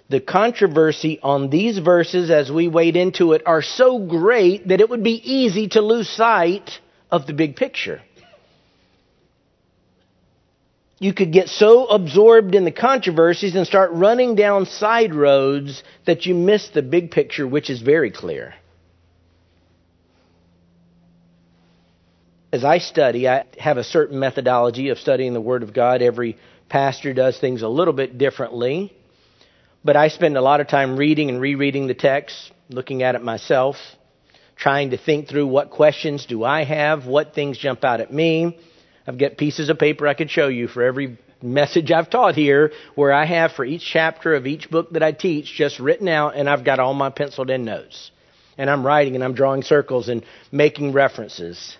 The 0.08 0.20
controversy 0.20 1.20
on 1.22 1.50
these 1.50 1.78
verses 1.78 2.30
as 2.30 2.50
we 2.50 2.66
wade 2.66 2.96
into 2.96 3.32
it 3.32 3.42
are 3.46 3.62
so 3.62 3.98
great 3.98 4.66
that 4.68 4.80
it 4.80 4.90
would 4.90 5.04
be 5.04 5.22
easy 5.32 5.68
to 5.68 5.80
lose 5.80 6.08
sight 6.08 6.80
of 7.12 7.26
the 7.26 7.32
big 7.32 7.54
picture. 7.54 8.02
You 11.00 11.14
could 11.14 11.32
get 11.32 11.48
so 11.48 11.86
absorbed 11.86 12.54
in 12.54 12.64
the 12.64 12.70
controversies 12.70 13.56
and 13.56 13.66
start 13.66 13.90
running 13.92 14.34
down 14.34 14.66
side 14.66 15.14
roads 15.14 15.82
that 16.04 16.26
you 16.26 16.34
miss 16.34 16.68
the 16.68 16.82
big 16.82 17.10
picture, 17.10 17.48
which 17.48 17.70
is 17.70 17.80
very 17.80 18.10
clear. 18.10 18.54
As 22.52 22.64
I 22.64 22.78
study, 22.78 23.26
I 23.26 23.46
have 23.58 23.78
a 23.78 23.84
certain 23.84 24.18
methodology 24.18 24.90
of 24.90 24.98
studying 24.98 25.32
the 25.32 25.40
Word 25.40 25.62
of 25.62 25.72
God. 25.72 26.02
Every 26.02 26.36
pastor 26.68 27.14
does 27.14 27.38
things 27.38 27.62
a 27.62 27.68
little 27.68 27.94
bit 27.94 28.18
differently. 28.18 28.92
But 29.82 29.96
I 29.96 30.08
spend 30.08 30.36
a 30.36 30.42
lot 30.42 30.60
of 30.60 30.68
time 30.68 30.98
reading 30.98 31.30
and 31.30 31.40
rereading 31.40 31.86
the 31.86 31.94
text, 31.94 32.52
looking 32.68 33.02
at 33.02 33.14
it 33.14 33.22
myself, 33.22 33.76
trying 34.54 34.90
to 34.90 34.98
think 34.98 35.28
through 35.28 35.46
what 35.46 35.70
questions 35.70 36.26
do 36.26 36.44
I 36.44 36.64
have, 36.64 37.06
what 37.06 37.34
things 37.34 37.56
jump 37.56 37.84
out 37.84 38.02
at 38.02 38.12
me. 38.12 38.58
I've 39.10 39.18
got 39.18 39.36
pieces 39.36 39.70
of 39.70 39.78
paper 39.80 40.06
I 40.06 40.14
could 40.14 40.30
show 40.30 40.46
you 40.46 40.68
for 40.68 40.84
every 40.84 41.18
message 41.42 41.90
I've 41.90 42.10
taught 42.10 42.36
here 42.36 42.70
where 42.94 43.12
I 43.12 43.24
have 43.24 43.50
for 43.50 43.64
each 43.64 43.84
chapter 43.84 44.36
of 44.36 44.46
each 44.46 44.70
book 44.70 44.90
that 44.90 45.02
I 45.02 45.10
teach 45.10 45.52
just 45.52 45.80
written 45.80 46.06
out 46.06 46.36
and 46.36 46.48
I've 46.48 46.64
got 46.64 46.78
all 46.78 46.94
my 46.94 47.10
penciled 47.10 47.50
in 47.50 47.64
notes. 47.64 48.12
And 48.56 48.70
I'm 48.70 48.86
writing 48.86 49.16
and 49.16 49.24
I'm 49.24 49.34
drawing 49.34 49.64
circles 49.64 50.08
and 50.08 50.24
making 50.52 50.92
references. 50.92 51.76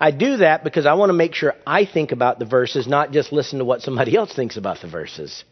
I 0.00 0.12
do 0.12 0.36
that 0.36 0.62
because 0.62 0.86
I 0.86 0.92
want 0.92 1.10
to 1.10 1.14
make 1.14 1.34
sure 1.34 1.56
I 1.66 1.84
think 1.84 2.12
about 2.12 2.38
the 2.38 2.44
verses, 2.44 2.86
not 2.86 3.10
just 3.10 3.32
listen 3.32 3.58
to 3.58 3.64
what 3.64 3.82
somebody 3.82 4.16
else 4.16 4.32
thinks 4.32 4.56
about 4.56 4.80
the 4.82 4.88
verses. 4.88 5.42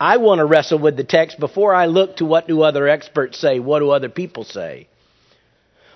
I 0.00 0.16
want 0.16 0.38
to 0.38 0.46
wrestle 0.46 0.78
with 0.78 0.96
the 0.96 1.04
text 1.04 1.38
before 1.38 1.74
I 1.74 1.84
look 1.86 2.16
to 2.16 2.24
what 2.24 2.48
do 2.48 2.62
other 2.62 2.88
experts 2.88 3.38
say, 3.38 3.58
what 3.58 3.80
do 3.80 3.90
other 3.90 4.08
people 4.08 4.44
say. 4.44 4.88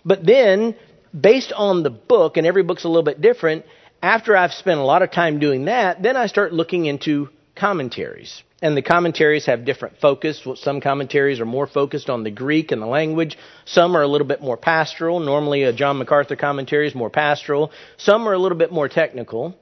But 0.04 0.26
then, 0.26 0.76
based 1.18 1.54
on 1.54 1.82
the 1.82 1.90
book, 1.90 2.36
and 2.36 2.46
every 2.46 2.62
book's 2.62 2.84
a 2.84 2.88
little 2.88 3.02
bit 3.02 3.22
different, 3.22 3.64
after 4.06 4.36
I've 4.36 4.52
spent 4.52 4.78
a 4.78 4.84
lot 4.84 5.02
of 5.02 5.10
time 5.10 5.40
doing 5.40 5.64
that, 5.64 6.00
then 6.00 6.16
I 6.16 6.26
start 6.26 6.52
looking 6.52 6.86
into 6.86 7.28
commentaries. 7.56 8.44
And 8.62 8.76
the 8.76 8.82
commentaries 8.82 9.46
have 9.46 9.64
different 9.64 9.98
focus. 9.98 10.46
Some 10.54 10.80
commentaries 10.80 11.40
are 11.40 11.44
more 11.44 11.66
focused 11.66 12.08
on 12.08 12.22
the 12.22 12.30
Greek 12.30 12.70
and 12.70 12.80
the 12.80 12.86
language. 12.86 13.36
Some 13.64 13.96
are 13.96 14.02
a 14.02 14.06
little 14.06 14.26
bit 14.28 14.40
more 14.40 14.56
pastoral. 14.56 15.18
Normally, 15.18 15.64
a 15.64 15.72
John 15.72 15.98
MacArthur 15.98 16.36
commentary 16.36 16.86
is 16.86 16.94
more 16.94 17.10
pastoral. 17.10 17.72
Some 17.96 18.28
are 18.28 18.32
a 18.32 18.38
little 18.38 18.56
bit 18.56 18.70
more 18.70 18.88
technical. 18.88 19.56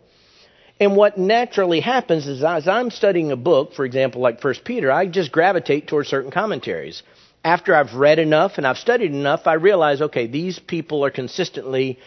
And 0.79 0.95
what 0.95 1.17
naturally 1.17 1.81
happens 1.81 2.27
is 2.27 2.45
as 2.45 2.69
I'm 2.69 2.91
studying 2.91 3.33
a 3.33 3.37
book, 3.37 3.73
for 3.73 3.87
example, 3.87 4.21
like 4.21 4.43
First 4.43 4.63
Peter, 4.63 4.93
I 4.93 5.07
just 5.07 5.33
gravitate 5.33 5.87
towards 5.87 6.09
certain 6.11 6.31
commentaries. 6.31 7.03
After 7.43 7.75
I've 7.75 7.95
read 7.95 8.19
enough 8.19 8.59
and 8.59 8.67
I've 8.67 8.79
studied 8.79 9.13
enough, 9.13 9.47
I 9.47 9.55
realize, 9.55 10.03
okay, 10.03 10.27
these 10.27 10.59
people 10.59 11.03
are 11.05 11.11
consistently 11.11 11.99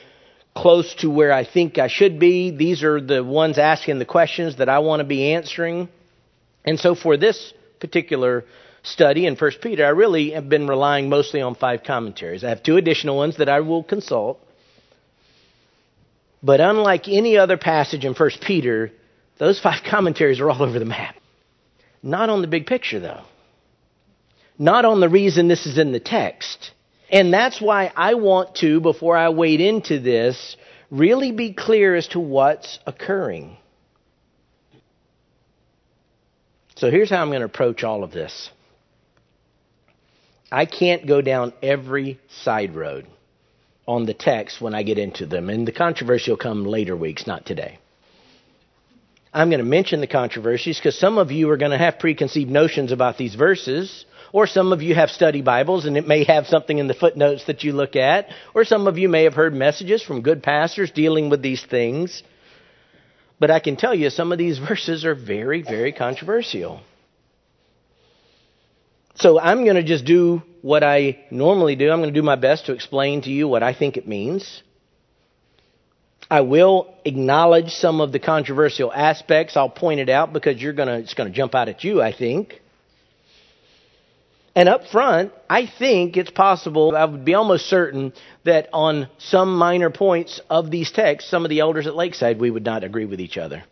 close 0.57 0.95
to 0.95 1.09
where 1.09 1.31
I 1.31 1.45
think 1.45 1.77
I 1.77 1.87
should 1.87 2.19
be. 2.19 2.49
These 2.49 2.83
are 2.83 2.99
the 2.99 3.23
ones 3.23 3.59
asking 3.59 3.99
the 3.99 4.05
questions 4.05 4.57
that 4.57 4.69
I 4.69 4.79
want 4.79 5.01
to 5.01 5.03
be 5.03 5.33
answering. 5.33 5.87
And 6.65 6.79
so 6.79 6.95
for 6.95 7.15
this 7.15 7.53
particular 7.79 8.43
study 8.81 9.27
in 9.27 9.35
First 9.35 9.61
Peter, 9.61 9.85
I 9.85 9.89
really 9.89 10.31
have 10.31 10.49
been 10.49 10.67
relying 10.67 11.09
mostly 11.09 11.41
on 11.41 11.53
five 11.53 11.83
commentaries. 11.83 12.43
I 12.43 12.49
have 12.49 12.63
two 12.63 12.77
additional 12.77 13.15
ones 13.15 13.37
that 13.37 13.49
I 13.49 13.59
will 13.59 13.83
consult. 13.83 14.39
But 16.41 16.59
unlike 16.59 17.07
any 17.07 17.37
other 17.37 17.57
passage 17.57 18.03
in 18.03 18.13
1 18.13 18.29
Peter, 18.41 18.91
those 19.37 19.59
five 19.59 19.83
commentaries 19.89 20.39
are 20.39 20.49
all 20.49 20.63
over 20.63 20.79
the 20.79 20.85
map. 20.85 21.15
Not 22.01 22.29
on 22.29 22.41
the 22.41 22.47
big 22.47 22.65
picture, 22.65 22.99
though. 22.99 23.23
Not 24.57 24.85
on 24.85 25.01
the 25.01 25.09
reason 25.09 25.47
this 25.47 25.67
is 25.67 25.77
in 25.77 25.91
the 25.91 25.99
text. 25.99 26.71
And 27.09 27.33
that's 27.33 27.61
why 27.61 27.91
I 27.95 28.15
want 28.15 28.55
to, 28.55 28.81
before 28.81 29.15
I 29.15 29.29
wade 29.29 29.61
into 29.61 29.99
this, 29.99 30.57
really 30.91 31.31
be 31.31 31.53
clear 31.53 31.95
as 31.95 32.07
to 32.09 32.19
what's 32.19 32.79
occurring. 32.85 33.57
So 36.75 36.91
here's 36.91 37.09
how 37.09 37.21
I'm 37.21 37.29
going 37.29 37.39
to 37.39 37.45
approach 37.45 37.83
all 37.83 38.03
of 38.03 38.11
this. 38.11 38.49
I 40.51 40.65
can't 40.65 41.07
go 41.07 41.21
down 41.21 41.53
every 41.61 42.19
side 42.43 42.75
road 42.75 43.07
on 43.87 44.05
the 44.05 44.13
text 44.13 44.61
when 44.61 44.75
I 44.75 44.83
get 44.83 44.97
into 44.97 45.25
them. 45.25 45.49
And 45.49 45.67
the 45.67 45.71
controversy 45.71 46.31
will 46.31 46.37
come 46.37 46.65
later 46.65 46.95
weeks, 46.95 47.25
not 47.25 47.45
today. 47.45 47.79
I'm 49.33 49.49
going 49.49 49.59
to 49.59 49.65
mention 49.65 49.99
the 49.99 50.07
controversies 50.07 50.77
because 50.77 50.97
some 50.97 51.17
of 51.17 51.31
you 51.31 51.49
are 51.49 51.57
going 51.57 51.71
to 51.71 51.77
have 51.77 51.99
preconceived 51.99 52.49
notions 52.49 52.91
about 52.91 53.17
these 53.17 53.35
verses, 53.35 54.05
or 54.31 54.47
some 54.47 54.73
of 54.73 54.81
you 54.81 54.95
have 54.95 55.09
study 55.09 55.41
Bibles 55.41 55.85
and 55.85 55.97
it 55.97 56.07
may 56.07 56.23
have 56.23 56.47
something 56.47 56.77
in 56.77 56.87
the 56.87 56.93
footnotes 56.93 57.45
that 57.45 57.63
you 57.63 57.73
look 57.73 57.95
at, 57.95 58.29
or 58.53 58.63
some 58.65 58.87
of 58.87 58.97
you 58.97 59.09
may 59.09 59.23
have 59.23 59.33
heard 59.33 59.53
messages 59.53 60.01
from 60.01 60.21
good 60.21 60.43
pastors 60.43 60.91
dealing 60.91 61.29
with 61.29 61.41
these 61.41 61.63
things. 61.63 62.23
But 63.39 63.51
I 63.51 63.59
can 63.59 63.75
tell 63.75 63.93
you 63.93 64.09
some 64.09 64.31
of 64.31 64.37
these 64.37 64.57
verses 64.67 65.05
are 65.05 65.15
very, 65.15 65.61
very 65.61 65.91
controversial. 65.91 66.81
So 69.15 69.39
I'm 69.39 69.63
going 69.63 69.75
to 69.77 69.83
just 69.83 70.05
do 70.05 70.43
what 70.61 70.83
I 70.83 71.25
normally 71.31 71.75
do. 71.75 71.91
I'm 71.91 71.99
going 71.99 72.13
to 72.13 72.19
do 72.19 72.23
my 72.25 72.35
best 72.35 72.67
to 72.67 72.73
explain 72.73 73.21
to 73.23 73.31
you 73.31 73.47
what 73.47 73.63
I 73.63 73.73
think 73.73 73.97
it 73.97 74.07
means. 74.07 74.61
I 76.29 76.41
will 76.41 76.93
acknowledge 77.05 77.71
some 77.71 78.01
of 78.01 78.11
the 78.11 78.19
controversial 78.19 78.91
aspects. 78.91 79.55
I'll 79.55 79.69
point 79.69 79.99
it 79.99 80.09
out 80.09 80.33
because 80.33 80.61
you're 80.61 80.73
to, 80.73 80.97
it's 80.97 81.13
going 81.13 81.29
to 81.31 81.35
jump 81.35 81.55
out 81.55 81.69
at 81.69 81.83
you, 81.83 82.01
I 82.01 82.11
think. 82.11 82.61
And 84.53 84.67
up 84.67 84.87
front, 84.87 85.31
I 85.47 85.67
think 85.67 86.17
it's 86.17 86.31
possible, 86.31 86.95
I 86.95 87.05
would 87.05 87.23
be 87.23 87.35
almost 87.35 87.67
certain 87.67 88.11
that 88.43 88.69
on 88.73 89.07
some 89.19 89.55
minor 89.55 89.91
points 89.91 90.41
of 90.49 90.71
these 90.71 90.91
texts, 90.91 91.29
some 91.29 91.45
of 91.45 91.49
the 91.49 91.59
elders 91.59 91.85
at 91.85 91.95
Lakeside, 91.95 92.39
we 92.39 92.49
would 92.49 92.65
not 92.65 92.83
agree 92.83 93.05
with 93.05 93.21
each 93.21 93.37
other. 93.37 93.63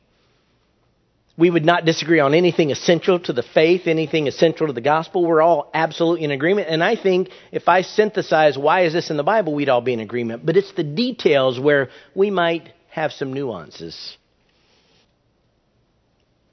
We 1.37 1.49
would 1.49 1.65
not 1.65 1.83
disagree 1.83 2.21
on 2.21 2.33
anything 2.33 2.71
essential 2.71 3.19
to 3.19 3.33
the 3.33 3.43
faith, 3.43 3.87
anything 3.87 4.27
essential 4.27 4.67
to 4.67 4.73
the 4.73 4.79
gospel. 4.79 5.25
We're 5.25 5.41
all 5.41 5.69
absolutely 5.73 6.23
in 6.23 6.31
agreement. 6.31 6.69
And 6.69 6.81
I 6.81 6.95
think 6.95 7.29
if 7.51 7.67
I 7.67 7.81
synthesize 7.81 8.57
why 8.57 8.85
is 8.85 8.93
this 8.93 9.09
in 9.09 9.17
the 9.17 9.23
Bible, 9.23 9.53
we'd 9.53 9.67
all 9.67 9.81
be 9.81 9.91
in 9.91 9.99
agreement. 9.99 10.45
But 10.45 10.55
it's 10.55 10.71
the 10.73 10.83
details 10.83 11.59
where 11.59 11.89
we 12.15 12.31
might 12.31 12.69
have 12.89 13.11
some 13.11 13.33
nuances. 13.33 14.17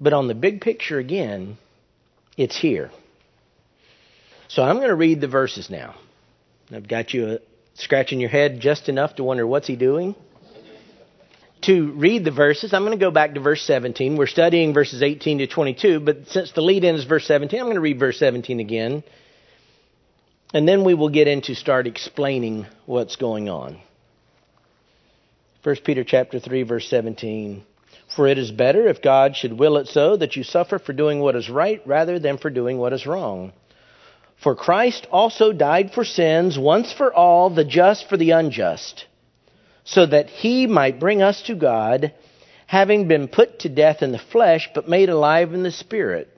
But 0.00 0.12
on 0.12 0.26
the 0.26 0.34
big 0.34 0.60
picture 0.60 0.98
again, 0.98 1.58
it's 2.36 2.58
here. 2.58 2.90
So 4.48 4.64
I'm 4.64 4.76
going 4.76 4.88
to 4.88 4.96
read 4.96 5.20
the 5.20 5.28
verses 5.28 5.70
now. 5.70 5.94
I've 6.72 6.88
got 6.88 7.14
you 7.14 7.26
uh, 7.26 7.38
scratching 7.74 8.20
your 8.20 8.30
head 8.30 8.58
just 8.58 8.88
enough 8.88 9.14
to 9.16 9.24
wonder 9.24 9.46
what's 9.46 9.68
he 9.68 9.76
doing? 9.76 10.16
To 11.62 11.92
read 11.92 12.24
the 12.24 12.30
verses, 12.30 12.72
I'm 12.72 12.84
going 12.84 12.98
to 12.98 13.04
go 13.04 13.10
back 13.10 13.34
to 13.34 13.40
verse 13.40 13.62
17. 13.62 14.16
We're 14.16 14.26
studying 14.26 14.74
verses 14.74 15.02
18 15.02 15.38
to 15.38 15.46
22, 15.46 16.00
but 16.00 16.28
since 16.28 16.52
the 16.52 16.60
lead 16.60 16.84
in 16.84 16.94
is 16.94 17.04
verse 17.04 17.26
17, 17.26 17.58
I'm 17.58 17.66
going 17.66 17.76
to 17.76 17.80
read 17.80 17.98
verse 17.98 18.18
17 18.18 18.60
again. 18.60 19.04
And 20.54 20.68
then 20.68 20.84
we 20.84 20.94
will 20.94 21.08
get 21.08 21.28
into 21.28 21.54
start 21.54 21.86
explaining 21.86 22.66
what's 22.84 23.16
going 23.16 23.48
on. 23.48 23.80
1 25.62 25.76
Peter 25.84 26.04
chapter 26.04 26.40
3 26.40 26.64
verse 26.64 26.88
17. 26.88 27.64
For 28.14 28.26
it 28.26 28.36
is 28.36 28.50
better 28.50 28.88
if 28.88 29.00
God 29.00 29.36
should 29.36 29.58
will 29.58 29.76
it 29.78 29.86
so 29.86 30.16
that 30.16 30.36
you 30.36 30.42
suffer 30.42 30.78
for 30.78 30.92
doing 30.92 31.20
what 31.20 31.36
is 31.36 31.48
right 31.48 31.80
rather 31.86 32.18
than 32.18 32.36
for 32.36 32.50
doing 32.50 32.78
what 32.78 32.92
is 32.92 33.06
wrong. 33.06 33.52
For 34.42 34.56
Christ 34.56 35.06
also 35.10 35.52
died 35.52 35.92
for 35.92 36.04
sins 36.04 36.58
once 36.58 36.92
for 36.92 37.14
all, 37.14 37.48
the 37.48 37.64
just 37.64 38.08
for 38.08 38.16
the 38.16 38.32
unjust, 38.32 39.06
so 39.84 40.06
that 40.06 40.28
he 40.28 40.66
might 40.66 41.00
bring 41.00 41.22
us 41.22 41.42
to 41.42 41.54
God, 41.54 42.12
having 42.66 43.08
been 43.08 43.28
put 43.28 43.60
to 43.60 43.68
death 43.68 44.02
in 44.02 44.12
the 44.12 44.18
flesh, 44.18 44.70
but 44.74 44.88
made 44.88 45.08
alive 45.08 45.52
in 45.52 45.62
the 45.62 45.72
spirit 45.72 46.28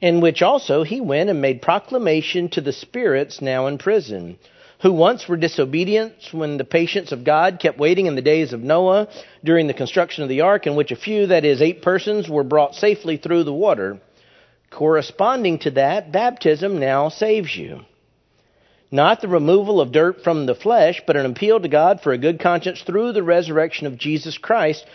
in 0.00 0.20
which 0.20 0.42
also 0.42 0.82
he 0.82 1.00
went 1.00 1.30
and 1.30 1.40
made 1.40 1.62
proclamation 1.62 2.48
to 2.50 2.60
the 2.60 2.72
spirits 2.72 3.40
now 3.40 3.66
in 3.66 3.78
prison, 3.78 4.38
who 4.82 4.92
once 4.92 5.26
were 5.26 5.36
disobedient 5.36 6.12
when 6.32 6.58
the 6.58 6.64
patience 6.64 7.12
of 7.12 7.24
God 7.24 7.58
kept 7.60 7.78
waiting 7.78 8.06
in 8.06 8.14
the 8.14 8.22
days 8.22 8.52
of 8.52 8.60
Noah 8.60 9.08
during 9.42 9.66
the 9.66 9.74
construction 9.74 10.22
of 10.22 10.28
the 10.28 10.42
ark, 10.42 10.66
in 10.66 10.76
which 10.76 10.92
a 10.92 10.96
few, 10.96 11.28
that 11.28 11.44
is, 11.44 11.62
eight 11.62 11.80
persons, 11.80 12.28
were 12.28 12.44
brought 12.44 12.74
safely 12.74 13.16
through 13.16 13.44
the 13.44 13.54
water. 13.54 13.98
Corresponding 14.70 15.60
to 15.60 15.70
that, 15.72 16.12
baptism 16.12 16.78
now 16.78 17.08
saves 17.08 17.56
you. 17.56 17.80
Not 18.90 19.20
the 19.20 19.28
removal 19.28 19.80
of 19.80 19.92
dirt 19.92 20.22
from 20.22 20.46
the 20.46 20.54
flesh, 20.54 21.02
but 21.06 21.16
an 21.16 21.26
appeal 21.26 21.60
to 21.60 21.68
God 21.68 22.00
for 22.00 22.12
a 22.12 22.18
good 22.18 22.40
conscience 22.40 22.82
through 22.82 23.12
the 23.12 23.22
resurrection 23.22 23.86
of 23.86 23.98
Jesus 23.98 24.38
Christ, 24.38 24.86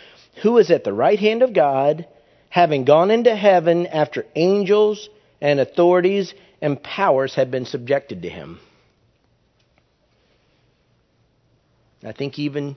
who 0.42 0.58
is 0.58 0.70
at 0.70 0.84
the 0.84 0.92
right 0.92 1.18
hand 1.18 1.42
of 1.42 1.52
God 1.52 2.06
having 2.48 2.84
gone 2.84 3.10
into 3.10 3.34
heaven 3.34 3.86
after 3.86 4.26
angels 4.34 5.08
and 5.40 5.58
authorities 5.58 6.34
and 6.60 6.82
powers 6.82 7.34
had 7.34 7.50
been 7.50 7.64
subjected 7.64 8.22
to 8.22 8.28
him. 8.28 8.60
I 12.04 12.12
think 12.12 12.38
even 12.38 12.76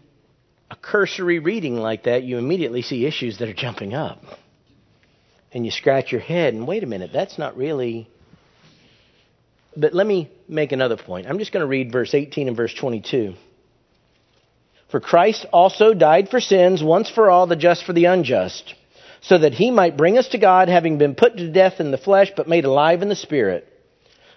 a 0.70 0.76
cursory 0.76 1.40
reading 1.40 1.76
like 1.76 2.04
that, 2.04 2.24
you 2.24 2.38
immediately 2.38 2.82
see 2.82 3.06
issues 3.06 3.40
that 3.40 3.50
are 3.50 3.54
jumping 3.54 3.94
up. 3.94 4.22
And 5.52 5.66
you 5.66 5.72
scratch 5.72 6.12
your 6.12 6.22
head 6.22 6.54
and 6.54 6.68
wait 6.68 6.84
a 6.84 6.88
minute, 6.88 7.12
that's 7.14 7.38
not 7.38 7.58
really. 7.58 8.10
But 9.78 9.94
let 9.94 10.08
me 10.08 10.32
make 10.48 10.72
another 10.72 10.98
point. 10.98 11.28
I'm 11.28 11.40
just 11.40 11.52
going 11.52 11.62
to 11.62 11.68
read 11.68 11.92
verse 11.92 12.14
18 12.14 12.48
and 12.48 12.58
verse 12.58 12.74
22. 12.74 13.34
For 14.90 15.00
Christ 15.00 15.46
also 15.52 15.94
died 15.94 16.30
for 16.30 16.40
sins 16.40 16.84
once 16.84 17.10
for 17.10 17.30
all, 17.30 17.48
the 17.48 17.56
just 17.56 17.84
for 17.84 17.94
the 17.94 18.06
unjust 18.06 18.76
so 19.28 19.40
that 19.40 19.54
he 19.54 19.72
might 19.72 19.98
bring 19.98 20.18
us 20.20 20.28
to 20.30 20.38
God, 20.38 20.70
having 20.70 21.00
been 21.00 21.16
put 21.16 21.38
to 21.38 21.52
death 21.52 21.80
in 21.80 21.90
the 21.90 21.98
flesh, 21.98 22.32
but 22.36 22.48
made 22.48 22.64
alive 22.64 23.02
in 23.02 23.10
the 23.10 23.16
spirit, 23.16 23.68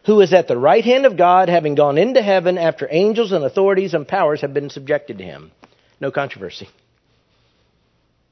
who 0.07 0.21
is 0.23 0.33
at 0.33 0.49
the 0.49 0.57
right 0.57 0.83
hand 0.83 1.05
of 1.05 1.17
God, 1.17 1.51
having 1.51 1.75
gone 1.75 1.99
into 1.99 2.23
heaven 2.23 2.57
after 2.57 2.89
angels 2.91 3.33
and 3.33 3.45
authorities 3.45 3.93
and 3.93 4.09
powers 4.09 4.41
have 4.41 4.55
been 4.55 4.71
subjected 4.71 5.19
to 5.19 5.25
him. 5.25 5.51
No 6.01 6.11
controversy. 6.11 6.71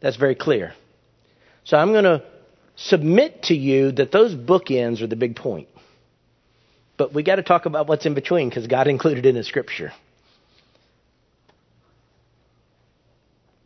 That's 0.01 0.17
very 0.17 0.35
clear. 0.35 0.73
So 1.65 1.77
I'm 1.77 1.93
going 1.93 2.05
to 2.05 2.23
submit 2.77 3.45
to 3.45 3.55
you 3.55 3.93
that 3.93 4.11
those 4.11 4.35
bookends 4.35 5.03
are 5.03 5.07
the 5.07 5.17
big 5.17 5.37
point. 5.37 5.69
But 6.97 7.13
we 7.13 7.23
got 7.23 7.37
to 7.37 7.43
talk 7.43 7.67
about 7.67 7.87
what's 7.87 8.07
in 8.07 8.15
between 8.15 8.49
because 8.49 8.67
God 8.67 8.87
included 8.89 9.27
it 9.27 9.31
in 9.31 9.35
the 9.37 9.45
Scripture. 9.45 9.93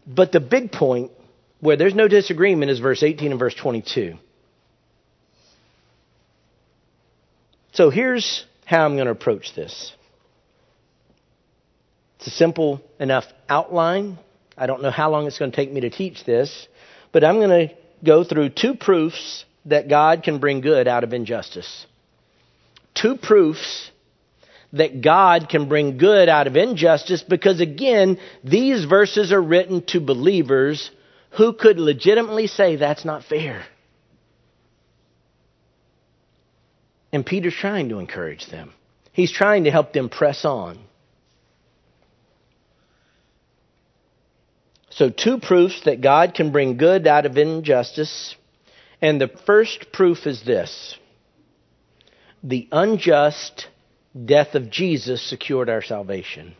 But 0.06 0.32
the 0.32 0.40
big 0.40 0.72
point 0.72 1.12
where 1.60 1.76
there's 1.76 1.94
no 1.94 2.08
disagreement 2.08 2.70
is 2.70 2.80
verse 2.80 3.02
18 3.02 3.30
and 3.30 3.38
verse 3.38 3.54
22. 3.54 4.14
So 7.72 7.90
here's 7.90 8.44
how 8.64 8.84
I'm 8.84 8.94
going 8.94 9.06
to 9.06 9.12
approach 9.12 9.54
this. 9.54 9.92
It's 12.18 12.26
a 12.26 12.30
simple 12.30 12.82
enough 12.98 13.24
outline. 13.48 14.18
I 14.56 14.66
don't 14.66 14.82
know 14.82 14.90
how 14.90 15.10
long 15.10 15.26
it's 15.26 15.38
going 15.38 15.50
to 15.50 15.56
take 15.56 15.72
me 15.72 15.82
to 15.82 15.90
teach 15.90 16.24
this, 16.24 16.68
but 17.12 17.24
I'm 17.24 17.36
going 17.36 17.68
to 17.68 17.74
go 18.04 18.24
through 18.24 18.50
two 18.50 18.74
proofs 18.74 19.44
that 19.66 19.88
God 19.88 20.22
can 20.22 20.38
bring 20.38 20.60
good 20.60 20.88
out 20.88 21.04
of 21.04 21.12
injustice. 21.12 21.86
Two 22.94 23.16
proofs 23.16 23.90
that 24.72 25.00
God 25.00 25.48
can 25.48 25.68
bring 25.68 25.98
good 25.98 26.28
out 26.28 26.46
of 26.46 26.56
injustice 26.56 27.22
because, 27.22 27.60
again, 27.60 28.18
these 28.44 28.84
verses 28.84 29.32
are 29.32 29.42
written 29.42 29.82
to 29.86 30.00
believers 30.00 30.90
who 31.30 31.52
could 31.52 31.78
legitimately 31.78 32.46
say 32.46 32.76
that's 32.76 33.04
not 33.04 33.24
fair? 33.24 33.64
And 37.12 37.26
Peter's 37.26 37.54
trying 37.54 37.88
to 37.88 37.98
encourage 37.98 38.46
them. 38.46 38.72
He's 39.12 39.32
trying 39.32 39.64
to 39.64 39.70
help 39.70 39.92
them 39.92 40.08
press 40.08 40.44
on. 40.44 40.78
So, 44.90 45.08
two 45.08 45.38
proofs 45.38 45.82
that 45.84 46.00
God 46.00 46.34
can 46.34 46.52
bring 46.52 46.76
good 46.76 47.06
out 47.06 47.26
of 47.26 47.38
injustice. 47.38 48.34
And 49.00 49.20
the 49.20 49.28
first 49.46 49.92
proof 49.92 50.26
is 50.26 50.42
this 50.44 50.96
the 52.42 52.68
unjust 52.72 53.68
death 54.24 54.54
of 54.54 54.70
Jesus 54.70 55.22
secured 55.22 55.68
our 55.68 55.82
salvation 55.82 56.54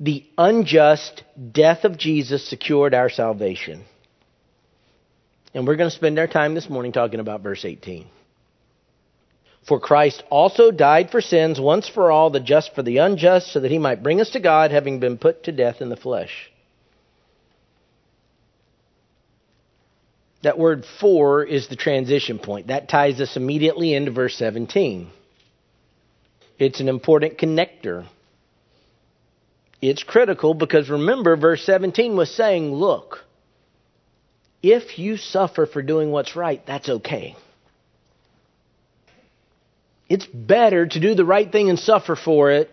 the 0.00 0.24
unjust 0.36 1.22
death 1.52 1.84
of 1.84 1.96
Jesus 1.96 2.48
secured 2.48 2.94
our 2.94 3.08
salvation. 3.08 3.84
And 5.54 5.66
we're 5.66 5.76
going 5.76 5.90
to 5.90 5.96
spend 5.96 6.18
our 6.18 6.26
time 6.26 6.54
this 6.54 6.68
morning 6.68 6.92
talking 6.92 7.20
about 7.20 7.42
verse 7.42 7.64
18. 7.64 8.06
For 9.68 9.80
Christ 9.80 10.22
also 10.30 10.70
died 10.70 11.10
for 11.10 11.20
sins 11.20 11.60
once 11.60 11.88
for 11.88 12.10
all, 12.10 12.30
the 12.30 12.40
just 12.40 12.74
for 12.74 12.82
the 12.82 12.98
unjust, 12.98 13.52
so 13.52 13.60
that 13.60 13.70
he 13.70 13.78
might 13.78 14.02
bring 14.02 14.20
us 14.20 14.30
to 14.30 14.40
God, 14.40 14.72
having 14.72 15.00
been 15.00 15.16
put 15.16 15.44
to 15.44 15.52
death 15.52 15.80
in 15.80 15.88
the 15.88 15.96
flesh. 15.96 16.50
That 20.44 20.58
word 20.58 20.84
for 21.00 21.44
is 21.44 21.68
the 21.68 21.76
transition 21.76 22.38
point. 22.38 22.68
That 22.68 22.88
ties 22.88 23.20
us 23.20 23.36
immediately 23.36 23.92
into 23.94 24.12
verse 24.12 24.36
17. 24.36 25.10
It's 26.58 26.80
an 26.80 26.88
important 26.88 27.36
connector 27.36 28.06
it's 29.90 30.02
critical 30.02 30.54
because 30.54 30.88
remember, 30.88 31.36
verse 31.36 31.62
17 31.64 32.16
was 32.16 32.34
saying, 32.34 32.72
look, 32.72 33.24
if 34.62 34.98
you 34.98 35.18
suffer 35.18 35.66
for 35.66 35.82
doing 35.82 36.10
what's 36.10 36.34
right, 36.34 36.64
that's 36.66 36.88
okay. 36.88 37.36
It's 40.08 40.24
better 40.26 40.86
to 40.86 41.00
do 41.00 41.14
the 41.14 41.24
right 41.24 41.50
thing 41.50 41.68
and 41.68 41.78
suffer 41.78 42.16
for 42.16 42.50
it, 42.50 42.70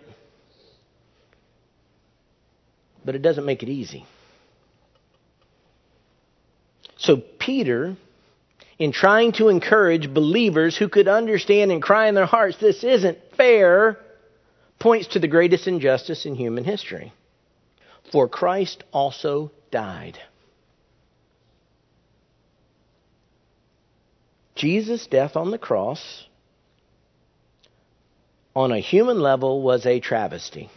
but 3.03 3.15
it 3.15 3.21
doesn't 3.21 3.45
make 3.45 3.61
it 3.61 3.69
easy. 3.69 4.05
So, 6.97 7.23
Peter, 7.41 7.97
in 8.77 8.91
trying 8.91 9.31
to 9.33 9.49
encourage 9.49 10.13
believers 10.13 10.77
who 10.77 10.87
could 10.87 11.07
understand 11.07 11.71
and 11.71 11.81
cry 11.81 12.07
in 12.07 12.15
their 12.15 12.25
hearts, 12.25 12.57
this 12.57 12.83
isn't 12.83 13.17
fair 13.35 13.97
points 14.79 15.07
to 15.07 15.19
the 15.19 15.27
greatest 15.27 15.67
injustice 15.67 16.25
in 16.25 16.35
human 16.35 16.63
history. 16.63 17.11
For 18.11 18.27
Christ 18.27 18.83
also 18.91 19.51
died. 19.71 20.19
Jesus' 24.55 25.07
death 25.07 25.35
on 25.35 25.49
the 25.49 25.57
cross, 25.57 26.27
on 28.55 28.71
a 28.71 28.79
human 28.79 29.19
level, 29.19 29.63
was 29.63 29.85
a 29.85 29.99
travesty. 29.99 30.69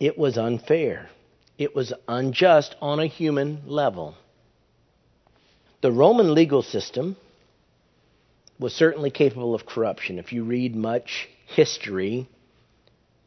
It 0.00 0.18
was 0.18 0.36
unfair. 0.36 1.08
It 1.62 1.76
was 1.76 1.92
unjust 2.08 2.74
on 2.82 2.98
a 2.98 3.06
human 3.06 3.62
level. 3.68 4.16
The 5.80 5.92
Roman 5.92 6.34
legal 6.34 6.62
system 6.62 7.16
was 8.58 8.74
certainly 8.74 9.12
capable 9.12 9.54
of 9.54 9.64
corruption. 9.64 10.18
If 10.18 10.32
you 10.32 10.42
read 10.42 10.74
much 10.74 11.28
history, 11.46 12.26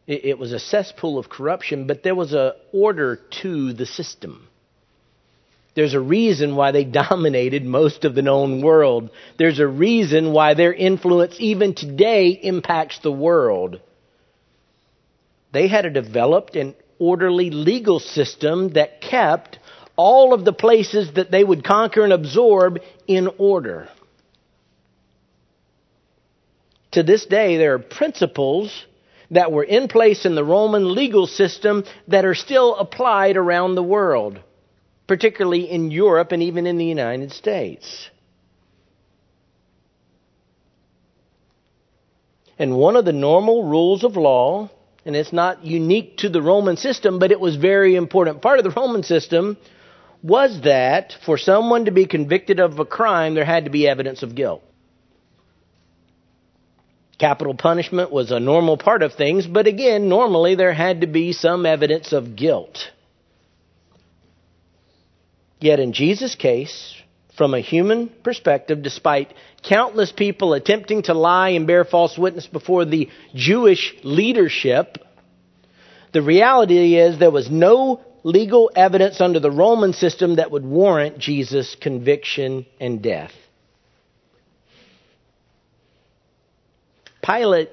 it, 0.05 0.37
was 0.37 0.51
a 0.51 0.59
cesspool 0.59 1.17
of 1.17 1.29
corruption, 1.29 1.87
but 1.87 2.03
there 2.03 2.13
was 2.13 2.33
an 2.33 2.51
order 2.73 3.21
to 3.41 3.71
the 3.71 3.85
system. 3.85 4.49
There's 5.73 5.93
a 5.93 6.01
reason 6.01 6.57
why 6.57 6.71
they 6.71 6.83
dominated 7.05 7.63
most 7.63 8.03
of 8.03 8.15
the 8.15 8.21
known 8.21 8.61
world. 8.61 9.11
There's 9.37 9.59
a 9.59 9.67
reason 9.67 10.33
why 10.33 10.55
their 10.55 10.73
influence 10.73 11.37
even 11.39 11.73
today 11.73 12.31
impacts 12.31 12.99
the 12.99 13.13
world. 13.13 13.79
They 15.53 15.69
had 15.69 15.85
a 15.85 15.89
developed 15.89 16.57
and 16.57 16.75
orderly 16.99 17.49
legal 17.49 17.99
system 17.99 18.73
that 18.73 19.01
kept 19.01 19.59
all 19.95 20.33
of 20.33 20.45
the 20.45 20.53
places 20.53 21.13
that 21.13 21.31
they 21.31 21.43
would 21.43 21.63
conquer 21.63 22.03
and 22.03 22.13
absorb 22.13 22.79
in 23.07 23.29
order. 23.37 23.89
To 26.91 27.03
this 27.03 27.25
day, 27.25 27.57
there 27.57 27.73
are 27.73 27.79
principles 27.79 28.85
that 29.31 29.51
were 29.51 29.63
in 29.63 29.87
place 29.87 30.25
in 30.25 30.35
the 30.35 30.43
Roman 30.43 30.93
legal 30.93 31.27
system 31.27 31.83
that 32.07 32.25
are 32.25 32.35
still 32.35 32.75
applied 32.75 33.37
around 33.37 33.75
the 33.75 33.83
world, 33.83 34.39
particularly 35.07 35.69
in 35.69 35.91
Europe 35.91 36.31
and 36.31 36.43
even 36.43 36.67
in 36.67 36.77
the 36.77 36.85
United 36.85 37.31
States. 37.31 38.09
And 42.57 42.77
one 42.77 42.95
of 42.95 43.03
the 43.03 43.13
normal 43.13 43.63
rules 43.63 44.03
of 44.03 44.15
law, 44.15 44.69
and 45.05 45.15
it's 45.15 45.31
not 45.31 45.63
unique 45.63 46.17
to 46.17 46.29
the 46.29 46.41
Roman 46.41 46.77
system, 46.77 47.19
but 47.19 47.31
it 47.31 47.39
was 47.39 47.55
very 47.55 47.95
important 47.95 48.41
part 48.41 48.59
of 48.59 48.65
the 48.65 48.71
Roman 48.71 49.03
system, 49.03 49.57
was 50.23 50.61
that 50.61 51.15
for 51.23 51.37
someone 51.37 51.85
to 51.85 51.91
be 51.91 52.07
convicted 52.07 52.59
of 52.59 52.79
a 52.79 52.85
crime, 52.85 53.35
there 53.35 53.45
had 53.45 53.65
to 53.65 53.71
be 53.71 53.87
evidence 53.87 54.23
of 54.23 54.33
guilt. 54.33 54.63
Capital 57.19 57.53
punishment 57.53 58.11
was 58.11 58.31
a 58.31 58.39
normal 58.39 58.77
part 58.77 59.03
of 59.03 59.13
things, 59.13 59.45
but 59.45 59.67
again, 59.67 60.09
normally 60.09 60.55
there 60.55 60.73
had 60.73 61.01
to 61.01 61.07
be 61.07 61.31
some 61.31 61.65
evidence 61.65 62.11
of 62.11 62.35
guilt. 62.35 62.91
Yet 65.61 65.79
in 65.79 65.93
Jesus' 65.93 66.35
case, 66.35 66.94
from 67.37 67.53
a 67.53 67.59
human 67.59 68.09
perspective, 68.23 68.81
despite 68.81 69.33
countless 69.63 70.11
people 70.11 70.53
attempting 70.53 71.03
to 71.03 71.13
lie 71.13 71.49
and 71.49 71.67
bear 71.67 71.83
false 71.83 72.17
witness 72.17 72.47
before 72.47 72.85
the 72.85 73.09
Jewish 73.33 73.93
leadership, 74.03 74.97
the 76.13 76.21
reality 76.21 76.95
is 76.95 77.19
there 77.19 77.31
was 77.31 77.49
no 77.49 78.01
legal 78.23 78.71
evidence 78.75 79.21
under 79.21 79.39
the 79.39 79.51
Roman 79.51 79.93
system 79.93 80.37
that 80.37 80.49
would 80.49 80.65
warrant 80.65 81.19
Jesus' 81.19 81.75
conviction 81.79 82.65
and 82.79 83.01
death. 83.01 83.31
Pilate 87.21 87.69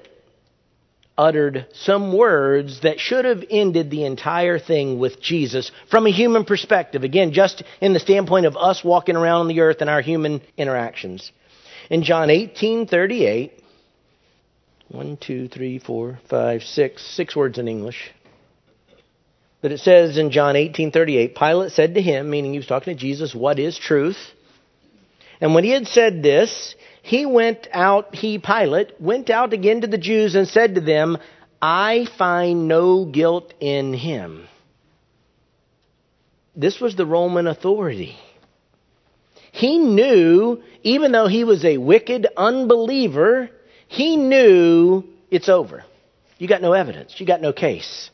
uttered 1.17 1.67
some 1.73 2.15
words 2.15 2.81
that 2.81 2.99
should 2.99 3.25
have 3.25 3.43
ended 3.49 3.91
the 3.91 4.05
entire 4.05 4.57
thing 4.59 4.99
with 4.99 5.21
Jesus 5.21 5.71
from 5.89 6.07
a 6.07 6.11
human 6.11 6.45
perspective. 6.45 7.03
Again, 7.03 7.33
just 7.33 7.63
in 7.81 7.93
the 7.93 7.99
standpoint 7.99 8.45
of 8.45 8.57
us 8.57 8.83
walking 8.83 9.15
around 9.15 9.41
on 9.41 9.47
the 9.47 9.61
earth 9.61 9.77
and 9.81 9.89
our 9.89 10.01
human 10.01 10.41
interactions. 10.57 11.31
In 11.89 12.03
John 12.03 12.29
18 12.29 12.87
38, 12.87 13.63
one, 14.89 15.17
two, 15.17 15.47
three, 15.47 15.79
four, 15.79 16.19
five, 16.29 16.63
six, 16.63 17.03
six 17.03 17.35
words 17.35 17.57
in 17.57 17.67
English. 17.67 18.11
But 19.61 19.71
it 19.71 19.79
says 19.79 20.17
in 20.17 20.29
John 20.29 20.55
18:38, 20.55 21.35
Pilate 21.35 21.71
said 21.71 21.95
to 21.95 22.01
him, 22.01 22.29
meaning 22.29 22.51
he 22.51 22.59
was 22.59 22.67
talking 22.67 22.93
to 22.93 22.99
Jesus, 22.99 23.33
"What 23.33 23.59
is 23.59 23.77
truth?" 23.77 24.33
And 25.43 25.53
when 25.53 25.65
he 25.65 25.71
had 25.71 25.87
said 25.87 26.23
this, 26.23 26.73
he 27.01 27.25
went 27.25 27.67
out, 27.73 28.15
he, 28.15 28.39
Pilate, 28.39 28.93
went 29.01 29.29
out 29.29 29.51
again 29.51 29.81
to 29.81 29.87
the 29.87 29.97
Jews 29.97 30.35
and 30.35 30.47
said 30.47 30.75
to 30.75 30.81
them, 30.81 31.17
I 31.61 32.07
find 32.17 32.69
no 32.69 33.03
guilt 33.03 33.53
in 33.59 33.93
him. 33.93 34.47
This 36.55 36.79
was 36.79 36.95
the 36.95 37.05
Roman 37.05 37.47
authority. 37.47 38.15
He 39.51 39.79
knew, 39.79 40.63
even 40.81 41.11
though 41.11 41.27
he 41.27 41.43
was 41.43 41.65
a 41.65 41.77
wicked 41.77 42.25
unbeliever, 42.37 43.49
he 43.89 44.15
knew 44.15 45.03
it's 45.29 45.49
over. 45.49 45.83
You 46.37 46.47
got 46.47 46.61
no 46.61 46.71
evidence. 46.71 47.19
You 47.19 47.25
got 47.25 47.41
no 47.41 47.51
case. 47.51 48.11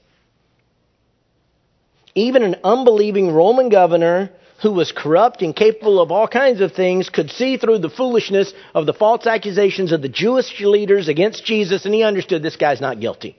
Even 2.16 2.42
an 2.42 2.56
unbelieving 2.64 3.32
Roman 3.32 3.70
governor 3.70 4.32
who 4.62 4.72
was 4.72 4.92
corrupt 4.92 5.42
and 5.42 5.56
capable 5.56 6.02
of 6.02 6.12
all 6.12 6.28
kinds 6.28 6.62
of 6.62 6.74
things, 6.74 7.10
could 7.10 7.30
see 7.32 7.58
through 7.58 7.80
the 7.80 7.90
foolishness 7.90 8.54
of 8.74 8.86
the 8.86 8.94
false 8.94 9.26
accusations 9.26 9.92
of 9.92 10.02
the 10.02 10.10
Jewish 10.10 10.60
leaders 10.60 11.08
against 11.08 11.46
Jesus, 11.46 11.86
and 11.86 11.94
he 11.94 12.04
understood 12.04 12.44
this 12.44 12.56
guy's 12.56 12.82
not 12.82 13.00
guilty. 13.00 13.38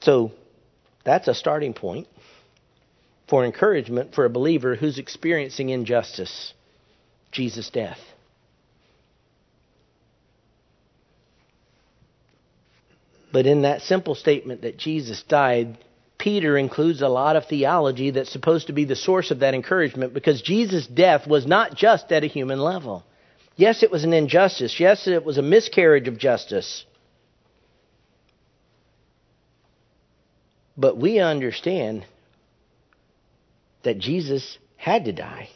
So 0.00 0.32
that's 1.04 1.28
a 1.28 1.34
starting 1.34 1.74
point 1.74 2.08
for 3.28 3.44
encouragement 3.44 4.14
for 4.14 4.24
a 4.24 4.30
believer 4.30 4.74
who's 4.74 4.98
experiencing 4.98 5.68
injustice, 5.68 6.54
Jesus' 7.30 7.68
death. 7.68 7.98
But 13.38 13.46
in 13.46 13.62
that 13.62 13.82
simple 13.82 14.16
statement 14.16 14.62
that 14.62 14.78
Jesus 14.78 15.22
died, 15.22 15.78
Peter 16.18 16.58
includes 16.58 17.02
a 17.02 17.08
lot 17.08 17.36
of 17.36 17.46
theology 17.46 18.10
that's 18.10 18.32
supposed 18.32 18.66
to 18.66 18.72
be 18.72 18.84
the 18.84 18.96
source 18.96 19.30
of 19.30 19.38
that 19.38 19.54
encouragement 19.54 20.12
because 20.12 20.42
Jesus' 20.42 20.88
death 20.88 21.24
was 21.24 21.46
not 21.46 21.76
just 21.76 22.10
at 22.10 22.24
a 22.24 22.26
human 22.26 22.58
level. 22.58 23.04
Yes, 23.54 23.84
it 23.84 23.92
was 23.92 24.02
an 24.02 24.12
injustice. 24.12 24.80
Yes, 24.80 25.06
it 25.06 25.24
was 25.24 25.38
a 25.38 25.42
miscarriage 25.42 26.08
of 26.08 26.18
justice. 26.18 26.84
But 30.76 30.96
we 30.96 31.20
understand 31.20 32.06
that 33.84 34.00
Jesus 34.00 34.58
had 34.76 35.04
to 35.04 35.12
die. 35.12 35.50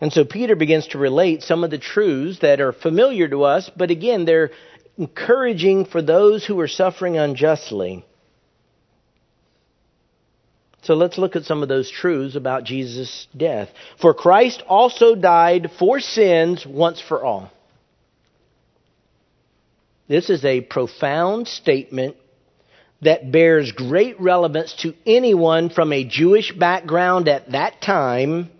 And 0.00 0.12
so 0.12 0.24
Peter 0.24 0.54
begins 0.54 0.86
to 0.88 0.98
relate 0.98 1.42
some 1.42 1.64
of 1.64 1.70
the 1.70 1.78
truths 1.78 2.38
that 2.38 2.60
are 2.60 2.72
familiar 2.72 3.28
to 3.28 3.42
us, 3.42 3.68
but 3.76 3.90
again, 3.90 4.24
they're 4.24 4.50
encouraging 5.00 5.86
for 5.86 6.02
those 6.02 6.44
who 6.44 6.60
are 6.60 6.68
suffering 6.68 7.16
unjustly. 7.16 8.04
So 10.82 10.92
let's 10.92 11.16
look 11.16 11.36
at 11.36 11.44
some 11.44 11.62
of 11.62 11.70
those 11.70 11.90
truths 11.90 12.36
about 12.36 12.64
Jesus' 12.64 13.26
death. 13.34 13.70
For 13.98 14.12
Christ 14.12 14.62
also 14.68 15.14
died 15.14 15.70
for 15.78 16.00
sins 16.00 16.66
once 16.66 17.00
for 17.00 17.24
all. 17.24 17.50
This 20.06 20.28
is 20.28 20.44
a 20.44 20.60
profound 20.60 21.48
statement 21.48 22.16
that 23.00 23.32
bears 23.32 23.72
great 23.72 24.20
relevance 24.20 24.74
to 24.82 24.92
anyone 25.06 25.70
from 25.70 25.94
a 25.94 26.04
Jewish 26.04 26.52
background 26.52 27.26
at 27.26 27.52
that 27.52 27.80
time 27.80 28.50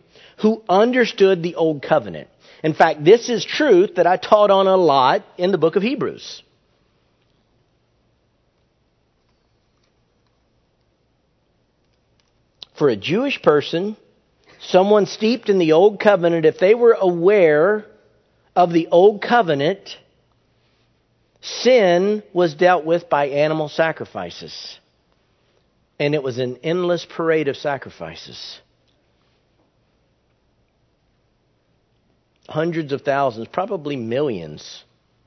who 0.41 0.63
understood 0.71 1.43
the 1.43 1.57
Old 1.57 1.83
Covenant. 1.83 2.30
In 2.63 2.75
fact, 2.75 3.05
this 3.05 3.29
is 3.29 3.45
truth 3.45 3.95
that 3.97 4.07
I 4.07 4.17
taught 4.17 4.51
on 4.51 4.67
a 4.67 4.77
lot 4.77 5.25
in 5.39 5.51
the 5.51 5.59
book 5.59 5.77
of 5.77 5.83
Hebrews. 5.83 6.43
For 12.77 12.89
a 12.89 12.97
Jewish 12.97 13.43
person, 13.43 13.97
someone 14.61 15.07
steeped 15.07 15.49
in 15.49 15.59
the 15.59 15.73
Old 15.73 16.01
Covenant, 16.01 16.47
if 16.47 16.59
they 16.59 16.75
were 16.75 16.97
aware 16.99 17.87
of 18.57 18.73
the 18.73 18.89
Old 18.89 19.23
Covenant, 19.23 19.97
sin 21.43 22.23
was 22.33 22.55
dealt 22.55 22.85
with 22.85 23.09
by 23.09 23.29
animal 23.29 23.69
sacrifices. 23.69 24.79
And 25.99 26.15
it 26.15 26.23
was 26.23 26.39
an 26.39 26.59
endless 26.63 27.07
parade 27.07 27.49
of 27.49 27.57
sacrifices. 27.57 28.61
Hundreds 32.51 32.93
of 32.93 33.03
thousands, 33.03 33.47
probably 33.49 33.97
millions, 33.97 34.85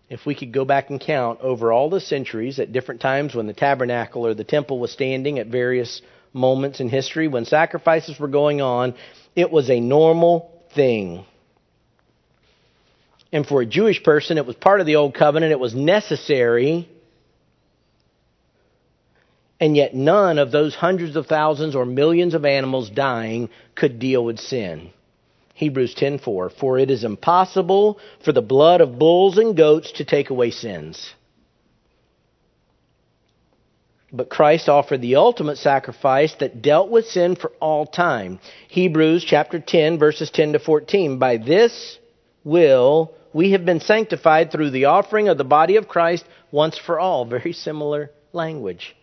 if 0.09 0.25
we 0.25 0.35
could 0.35 0.51
go 0.51 0.65
back 0.65 0.89
and 0.89 0.99
count 0.99 1.39
over 1.41 1.71
all 1.71 1.89
the 1.89 2.01
centuries 2.01 2.59
at 2.59 2.73
different 2.73 3.01
times 3.01 3.33
when 3.33 3.47
the 3.47 3.53
tabernacle 3.53 4.27
or 4.27 4.33
the 4.33 4.43
temple 4.43 4.77
was 4.77 4.91
standing 4.91 5.39
at 5.39 5.47
various 5.47 6.01
moments 6.33 6.81
in 6.81 6.89
history, 6.89 7.27
when 7.27 7.45
sacrifices 7.45 8.19
were 8.19 8.27
going 8.27 8.61
on, 8.61 8.93
it 9.35 9.49
was 9.49 9.69
a 9.69 9.79
normal 9.79 10.51
thing. 10.75 11.25
And 13.31 13.47
for 13.47 13.61
a 13.61 13.65
Jewish 13.65 14.03
person, 14.03 14.37
it 14.37 14.45
was 14.45 14.55
part 14.55 14.81
of 14.81 14.85
the 14.85 14.97
Old 14.97 15.15
Covenant, 15.15 15.51
it 15.51 15.59
was 15.59 15.73
necessary. 15.73 16.89
And 19.59 19.77
yet, 19.77 19.95
none 19.95 20.39
of 20.39 20.51
those 20.51 20.75
hundreds 20.75 21.15
of 21.15 21.27
thousands 21.27 21.73
or 21.73 21.85
millions 21.85 22.33
of 22.33 22.43
animals 22.43 22.89
dying 22.89 23.49
could 23.75 23.97
deal 23.97 24.25
with 24.25 24.39
sin. 24.39 24.91
Hebrews 25.53 25.95
10:4 25.95 26.51
For 26.51 26.79
it 26.79 26.89
is 26.89 27.03
impossible 27.03 27.99
for 28.19 28.31
the 28.31 28.41
blood 28.41 28.81
of 28.81 28.97
bulls 28.97 29.37
and 29.37 29.55
goats 29.55 29.91
to 29.93 30.03
take 30.03 30.29
away 30.29 30.51
sins. 30.51 31.13
But 34.11 34.29
Christ 34.29 34.69
offered 34.69 35.01
the 35.01 35.15
ultimate 35.15 35.57
sacrifice 35.57 36.35
that 36.35 36.61
dealt 36.61 36.89
with 36.89 37.07
sin 37.07 37.35
for 37.35 37.51
all 37.59 37.87
time. 37.87 38.39
Hebrews 38.67 39.23
chapter 39.23 39.59
10 39.59 39.97
verses 39.97 40.29
10 40.29 40.53
to 40.53 40.59
14 40.59 41.17
By 41.17 41.37
this 41.37 41.97
will 42.43 43.13
we 43.33 43.51
have 43.51 43.65
been 43.65 43.79
sanctified 43.79 44.51
through 44.51 44.69
the 44.69 44.85
offering 44.85 45.29
of 45.29 45.39
the 45.39 45.43
body 45.43 45.77
of 45.77 45.87
Christ 45.87 46.25
once 46.51 46.77
for 46.77 46.99
all. 46.99 47.25
Very 47.25 47.53
similar 47.53 48.11
language. 48.31 48.95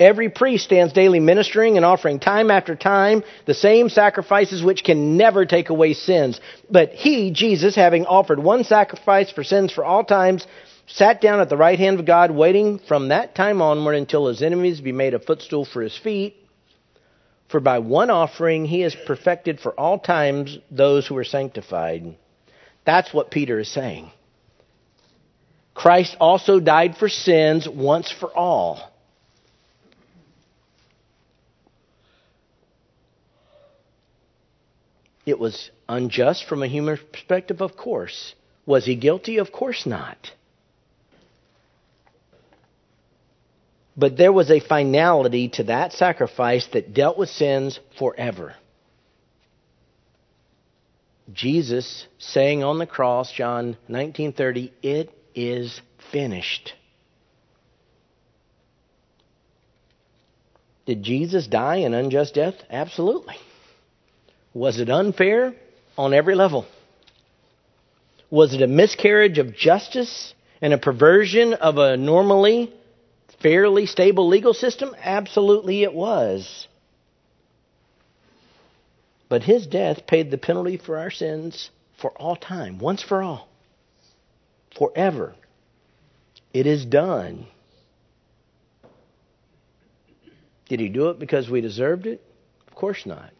Every 0.00 0.30
priest 0.30 0.64
stands 0.64 0.94
daily 0.94 1.20
ministering 1.20 1.76
and 1.76 1.84
offering 1.84 2.20
time 2.20 2.50
after 2.50 2.74
time 2.74 3.22
the 3.44 3.52
same 3.52 3.90
sacrifices 3.90 4.62
which 4.62 4.82
can 4.82 5.18
never 5.18 5.44
take 5.44 5.68
away 5.68 5.92
sins. 5.92 6.40
But 6.70 6.94
he, 6.94 7.30
Jesus, 7.30 7.76
having 7.76 8.06
offered 8.06 8.38
one 8.38 8.64
sacrifice 8.64 9.30
for 9.30 9.44
sins 9.44 9.70
for 9.70 9.84
all 9.84 10.02
times, 10.02 10.46
sat 10.86 11.20
down 11.20 11.40
at 11.40 11.50
the 11.50 11.56
right 11.58 11.78
hand 11.78 12.00
of 12.00 12.06
God, 12.06 12.30
waiting 12.30 12.78
from 12.78 13.08
that 13.08 13.34
time 13.34 13.60
onward 13.60 13.94
until 13.94 14.26
his 14.26 14.40
enemies 14.40 14.80
be 14.80 14.90
made 14.90 15.12
a 15.12 15.18
footstool 15.18 15.66
for 15.66 15.82
his 15.82 15.96
feet. 15.98 16.34
For 17.48 17.60
by 17.60 17.80
one 17.80 18.08
offering 18.08 18.64
he 18.64 18.80
has 18.80 18.96
perfected 19.06 19.60
for 19.60 19.78
all 19.78 19.98
times 19.98 20.56
those 20.70 21.06
who 21.06 21.16
are 21.18 21.24
sanctified. 21.24 22.16
That's 22.86 23.12
what 23.12 23.30
Peter 23.30 23.58
is 23.58 23.68
saying. 23.68 24.10
Christ 25.74 26.16
also 26.18 26.58
died 26.58 26.96
for 26.96 27.10
sins 27.10 27.68
once 27.68 28.10
for 28.10 28.34
all. 28.34 28.90
It 35.30 35.38
was 35.38 35.70
unjust 35.88 36.44
from 36.44 36.62
a 36.62 36.66
human 36.66 36.98
perspective, 37.12 37.62
of 37.62 37.76
course. 37.76 38.34
Was 38.66 38.84
he 38.84 38.96
guilty? 38.96 39.38
Of 39.38 39.52
course 39.52 39.86
not. 39.86 40.32
But 43.96 44.16
there 44.16 44.32
was 44.32 44.50
a 44.50 44.60
finality 44.60 45.48
to 45.50 45.64
that 45.64 45.92
sacrifice 45.92 46.66
that 46.72 46.94
dealt 46.94 47.18
with 47.18 47.28
sins 47.28 47.78
forever. 47.98 48.54
Jesus 51.32 52.06
saying 52.18 52.64
on 52.64 52.78
the 52.78 52.86
cross, 52.86 53.32
John 53.32 53.76
19:30, 53.88 54.72
"It 54.82 55.10
is 55.34 55.80
finished." 56.10 56.74
Did 60.86 61.02
Jesus 61.02 61.46
die 61.46 61.76
an 61.76 61.94
unjust 61.94 62.34
death? 62.34 62.56
Absolutely. 62.68 63.36
Was 64.52 64.80
it 64.80 64.90
unfair? 64.90 65.54
On 65.96 66.14
every 66.14 66.34
level. 66.34 66.66
Was 68.30 68.54
it 68.54 68.62
a 68.62 68.66
miscarriage 68.66 69.38
of 69.38 69.54
justice 69.54 70.34
and 70.62 70.72
a 70.72 70.78
perversion 70.78 71.54
of 71.54 71.78
a 71.78 71.96
normally 71.96 72.72
fairly 73.42 73.86
stable 73.86 74.28
legal 74.28 74.54
system? 74.54 74.94
Absolutely 75.02 75.82
it 75.82 75.92
was. 75.92 76.68
But 79.28 79.42
his 79.42 79.66
death 79.66 80.06
paid 80.06 80.30
the 80.30 80.38
penalty 80.38 80.76
for 80.76 80.98
our 80.98 81.10
sins 81.10 81.70
for 82.00 82.10
all 82.12 82.36
time, 82.36 82.78
once 82.78 83.02
for 83.02 83.22
all, 83.22 83.48
forever. 84.76 85.34
It 86.52 86.66
is 86.66 86.84
done. 86.84 87.46
Did 90.68 90.80
he 90.80 90.88
do 90.88 91.10
it 91.10 91.18
because 91.18 91.48
we 91.48 91.60
deserved 91.60 92.06
it? 92.06 92.22
Of 92.68 92.74
course 92.74 93.04
not. 93.06 93.30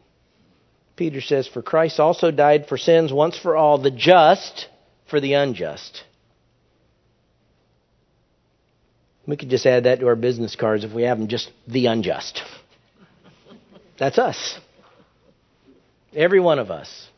Peter 1.01 1.19
says, 1.19 1.47
For 1.47 1.63
Christ 1.63 1.99
also 1.99 2.29
died 2.29 2.67
for 2.67 2.77
sins 2.77 3.11
once 3.11 3.35
for 3.35 3.57
all, 3.57 3.79
the 3.79 3.89
just 3.89 4.67
for 5.09 5.19
the 5.19 5.33
unjust. 5.33 6.03
We 9.25 9.35
could 9.35 9.49
just 9.49 9.65
add 9.65 9.85
that 9.85 9.99
to 10.01 10.05
our 10.05 10.15
business 10.15 10.55
cards 10.55 10.83
if 10.83 10.93
we 10.93 11.01
have 11.01 11.17
them, 11.17 11.27
just 11.27 11.51
the 11.67 11.87
unjust. 11.87 12.43
That's 13.97 14.19
us. 14.19 14.59
Every 16.15 16.39
one 16.39 16.59
of 16.59 16.69
us. 16.69 17.09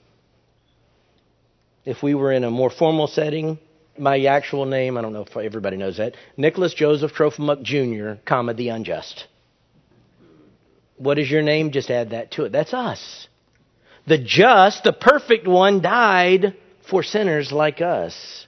If 1.83 2.01
we 2.01 2.15
were 2.15 2.31
in 2.31 2.45
a 2.45 2.51
more 2.51 2.69
formal 2.69 3.07
setting, 3.07 3.59
my 3.97 4.23
actual 4.23 4.63
name, 4.63 4.97
I 4.97 5.01
don't 5.01 5.11
know 5.11 5.25
if 5.27 5.35
everybody 5.35 5.75
knows 5.75 5.97
that, 5.97 6.15
Nicholas 6.37 6.73
Joseph 6.73 7.11
Trofimuk 7.11 7.63
Jr., 7.63 8.21
comma, 8.25 8.53
the 8.53 8.69
unjust. 8.69 9.27
What 10.95 11.19
is 11.19 11.29
your 11.29 11.41
name? 11.41 11.71
Just 11.71 11.89
add 11.91 12.11
that 12.11 12.31
to 12.31 12.45
it. 12.45 12.53
That's 12.53 12.73
us. 12.73 13.27
The 14.05 14.17
just, 14.17 14.83
the 14.83 14.93
perfect 14.93 15.47
one, 15.47 15.81
died 15.81 16.55
for 16.89 17.03
sinners 17.03 17.51
like 17.51 17.81
us. 17.81 18.47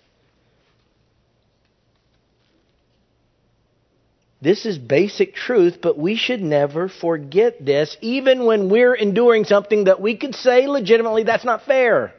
This 4.42 4.66
is 4.66 4.78
basic 4.78 5.34
truth, 5.34 5.80
but 5.82 5.98
we 5.98 6.16
should 6.16 6.42
never 6.42 6.90
forget 6.90 7.66
this, 7.66 7.98
even 8.02 8.46
when 8.46 8.70
we're 8.70 8.94
enduring 8.94 9.46
something 9.46 9.86
that 9.86 10.02
we 10.02 10.18
could 10.18 10.36
say 10.36 10.68
legitimately 10.68 11.24
that's 11.24 11.46
not 11.46 11.64
fair. 11.64 12.14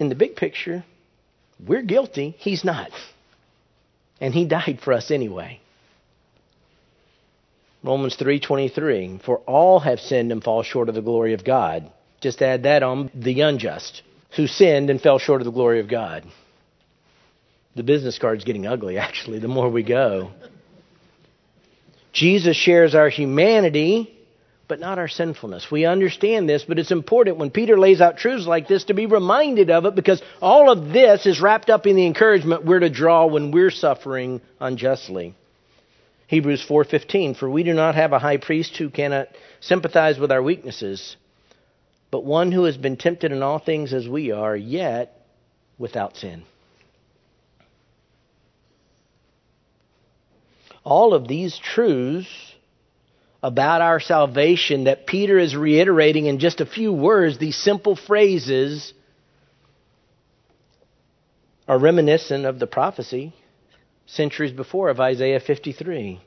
In 0.00 0.08
the 0.08 0.14
big 0.14 0.36
picture, 0.36 0.84
we're 1.64 1.82
guilty, 1.82 2.34
he's 2.38 2.64
not. 2.64 2.90
And 4.20 4.32
he 4.32 4.44
died 4.44 4.80
for 4.82 4.92
us 4.92 5.10
anyway. 5.10 5.60
Romans 7.82 8.16
3:23 8.16 9.22
For 9.22 9.38
all 9.46 9.80
have 9.80 10.00
sinned 10.00 10.32
and 10.32 10.42
fall 10.42 10.62
short 10.62 10.88
of 10.88 10.94
the 10.94 11.02
glory 11.02 11.34
of 11.34 11.44
God. 11.44 11.90
Just 12.20 12.42
add 12.42 12.64
that 12.64 12.82
on 12.82 13.10
the 13.14 13.40
unjust 13.42 14.02
who 14.36 14.46
sinned 14.46 14.90
and 14.90 15.00
fell 15.00 15.18
short 15.18 15.40
of 15.40 15.44
the 15.44 15.52
glory 15.52 15.80
of 15.80 15.88
God. 15.88 16.24
The 17.76 17.82
business 17.84 18.18
card's 18.18 18.44
getting 18.44 18.66
ugly, 18.66 18.98
actually, 19.08 19.38
the 19.38 19.48
more 19.48 19.68
we 19.68 19.82
go. 19.82 20.30
Jesus 22.12 22.56
shares 22.56 22.96
our 22.96 23.08
humanity, 23.08 24.12
but 24.66 24.80
not 24.80 24.98
our 24.98 25.06
sinfulness. 25.06 25.70
We 25.70 25.84
understand 25.84 26.48
this, 26.48 26.64
but 26.64 26.78
it's 26.78 26.90
important 26.90 27.36
when 27.36 27.50
Peter 27.50 27.78
lays 27.78 28.00
out 28.00 28.18
truths 28.18 28.46
like 28.46 28.66
this 28.66 28.84
to 28.84 28.94
be 28.94 29.06
reminded 29.06 29.70
of 29.70 29.86
it 29.86 29.94
because 29.94 30.20
all 30.42 30.70
of 30.70 30.92
this 30.92 31.26
is 31.26 31.40
wrapped 31.40 31.70
up 31.70 31.86
in 31.86 31.94
the 31.94 32.06
encouragement 32.06 32.64
we're 32.64 32.80
to 32.80 32.90
draw 32.90 33.26
when 33.26 33.52
we're 33.52 33.70
suffering 33.70 34.40
unjustly. 34.58 35.34
Hebrews 36.28 36.64
4:15 36.64 37.36
For 37.36 37.50
we 37.50 37.62
do 37.62 37.74
not 37.74 37.96
have 37.96 38.12
a 38.12 38.18
high 38.18 38.36
priest 38.38 38.76
who 38.76 38.88
cannot 38.88 39.28
sympathize 39.60 40.18
with 40.18 40.30
our 40.30 40.42
weaknesses, 40.42 41.16
but 42.10 42.24
one 42.24 42.52
who 42.52 42.64
has 42.64 42.76
been 42.76 42.96
tempted 42.96 43.32
in 43.32 43.42
all 43.42 43.58
things 43.58 43.92
as 43.92 44.08
we 44.08 44.30
are, 44.30 44.56
yet 44.56 45.26
without 45.78 46.16
sin. 46.16 46.44
all 50.88 51.12
of 51.12 51.28
these 51.28 51.58
truths 51.58 52.54
about 53.42 53.82
our 53.82 54.00
salvation 54.00 54.84
that 54.84 55.06
Peter 55.06 55.38
is 55.38 55.54
reiterating 55.54 56.24
in 56.24 56.38
just 56.38 56.62
a 56.62 56.66
few 56.66 56.92
words, 56.92 57.36
these 57.36 57.56
simple 57.56 57.94
phrases, 57.94 58.94
are 61.68 61.78
reminiscent 61.78 62.46
of 62.46 62.58
the 62.58 62.66
prophecy 62.66 63.34
centuries 64.08 64.52
before 64.52 64.88
of 64.88 64.98
Isaiah 64.98 65.38
53. 65.38 66.20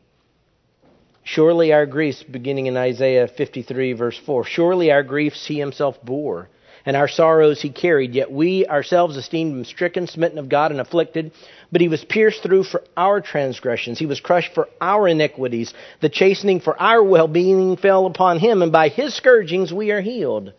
Surely 1.24 1.74
our 1.74 1.86
griefs, 1.86 2.24
beginning 2.24 2.68
in 2.68 2.78
Isaiah 2.78 3.28
53, 3.28 3.94
verse 3.94 4.18
4, 4.26 4.46
surely 4.46 4.92
our 4.92 5.04
griefs 5.04 5.46
he 5.46 5.60
himself 5.60 6.02
bore 6.04 6.48
and 6.86 6.96
our 6.96 7.08
sorrows 7.08 7.62
he 7.62 7.70
carried. 7.70 8.14
Yet 8.14 8.32
we 8.32 8.66
ourselves 8.66 9.18
esteemed 9.18 9.54
him 9.54 9.66
stricken, 9.66 10.08
smitten 10.08 10.40
of 10.40 10.50
God, 10.50 10.72
and 10.72 10.80
afflicted. 10.80 11.32
But 11.72 11.82
he 11.82 11.88
was 11.88 12.04
pierced 12.04 12.44
through 12.44 12.64
for 12.64 12.84
our 12.98 13.22
transgressions. 13.22 14.00
He 14.00 14.06
was 14.06 14.20
crushed 14.20 14.54
for 14.54 14.68
our 14.80 15.08
iniquities. 15.08 15.74
The 16.02 16.10
chastening 16.10 16.60
for 16.60 16.80
our 16.82 17.04
well 17.04 17.28
being 17.28 17.78
fell 17.78 18.06
upon 18.06 18.40
him, 18.40 18.62
and 18.62 18.72
by 18.72 18.90
his 18.90 19.16
scourgings 19.16 19.74
we 19.74 19.92
are 19.92 20.02
healed. 20.02 20.54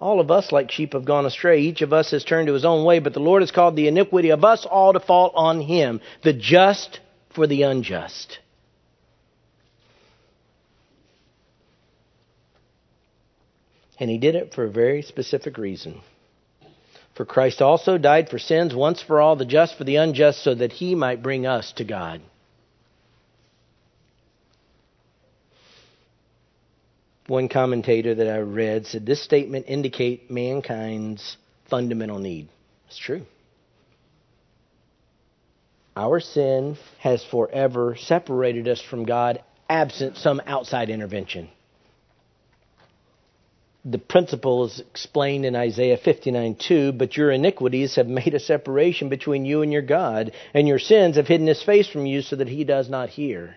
All 0.00 0.18
of 0.18 0.30
us, 0.30 0.50
like 0.50 0.70
sheep, 0.70 0.94
have 0.94 1.04
gone 1.04 1.26
astray. 1.26 1.60
Each 1.60 1.82
of 1.82 1.92
us 1.92 2.10
has 2.12 2.24
turned 2.24 2.46
to 2.46 2.54
his 2.54 2.64
own 2.64 2.84
way, 2.84 3.00
but 3.00 3.12
the 3.12 3.20
Lord 3.20 3.42
has 3.42 3.50
called 3.50 3.76
the 3.76 3.86
iniquity 3.86 4.30
of 4.30 4.44
us 4.44 4.64
all 4.64 4.94
to 4.94 5.00
fall 5.00 5.30
on 5.34 5.60
him, 5.60 6.00
the 6.22 6.32
just 6.32 7.00
for 7.34 7.46
the 7.46 7.62
unjust. 7.62 8.38
And 13.98 14.08
he 14.08 14.16
did 14.16 14.34
it 14.34 14.54
for 14.54 14.64
a 14.64 14.70
very 14.70 15.02
specific 15.02 15.58
reason. 15.58 16.00
For 17.14 17.26
Christ 17.26 17.60
also 17.60 17.98
died 17.98 18.30
for 18.30 18.38
sins 18.38 18.74
once 18.74 19.02
for 19.02 19.20
all, 19.20 19.36
the 19.36 19.44
just 19.44 19.76
for 19.76 19.84
the 19.84 19.96
unjust, 19.96 20.42
so 20.42 20.54
that 20.54 20.72
he 20.72 20.94
might 20.94 21.22
bring 21.22 21.46
us 21.46 21.72
to 21.72 21.84
God. 21.84 22.22
One 27.30 27.48
commentator 27.48 28.12
that 28.12 28.26
I 28.26 28.38
read 28.38 28.88
said 28.88 29.06
this 29.06 29.22
statement 29.22 29.66
indicate 29.68 30.32
mankind's 30.32 31.36
fundamental 31.68 32.18
need. 32.18 32.48
It's 32.88 32.98
true. 32.98 33.22
Our 35.96 36.18
sin 36.18 36.76
has 36.98 37.22
forever 37.22 37.94
separated 37.94 38.66
us 38.66 38.80
from 38.80 39.04
God 39.04 39.44
absent 39.68 40.16
some 40.16 40.42
outside 40.44 40.90
intervention 40.90 41.50
the 43.84 43.98
principle 43.98 44.66
is 44.66 44.80
explained 44.80 45.46
in 45.46 45.56
Isaiah 45.56 45.96
59:2, 45.96 46.98
but 46.98 47.16
your 47.16 47.30
iniquities 47.30 47.94
have 47.94 48.08
made 48.08 48.34
a 48.34 48.40
separation 48.40 49.08
between 49.08 49.46
you 49.46 49.62
and 49.62 49.72
your 49.72 49.82
God, 49.82 50.32
and 50.52 50.68
your 50.68 50.78
sins 50.78 51.16
have 51.16 51.28
hidden 51.28 51.46
his 51.46 51.62
face 51.62 51.88
from 51.88 52.04
you 52.04 52.20
so 52.20 52.36
that 52.36 52.48
he 52.48 52.64
does 52.64 52.90
not 52.90 53.08
hear. 53.08 53.56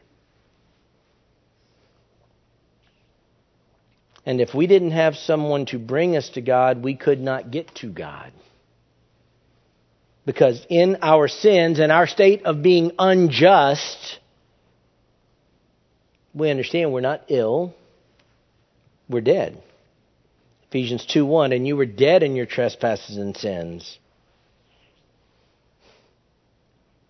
And 4.25 4.39
if 4.39 4.53
we 4.53 4.67
didn't 4.67 4.91
have 4.91 5.15
someone 5.15 5.65
to 5.67 5.79
bring 5.79 6.15
us 6.15 6.29
to 6.29 6.41
God, 6.41 6.83
we 6.83 6.95
could 6.95 7.19
not 7.19 7.51
get 7.51 7.75
to 7.75 7.89
God. 7.89 8.31
Because 10.25 10.65
in 10.69 10.97
our 11.01 11.27
sins 11.27 11.79
and 11.79 11.91
our 11.91 12.07
state 12.07 12.45
of 12.45 12.63
being 12.63 12.91
unjust, 12.97 14.19
we 16.33 16.49
understand 16.49 16.93
we're 16.93 17.01
not 17.01 17.25
ill, 17.27 17.73
we're 19.09 19.21
dead. 19.21 19.62
Ephesians 20.69 21.05
2 21.05 21.25
1, 21.25 21.51
and 21.51 21.67
you 21.67 21.75
were 21.75 21.86
dead 21.86 22.23
in 22.23 22.36
your 22.36 22.45
trespasses 22.45 23.17
and 23.17 23.36
sins. 23.36 23.99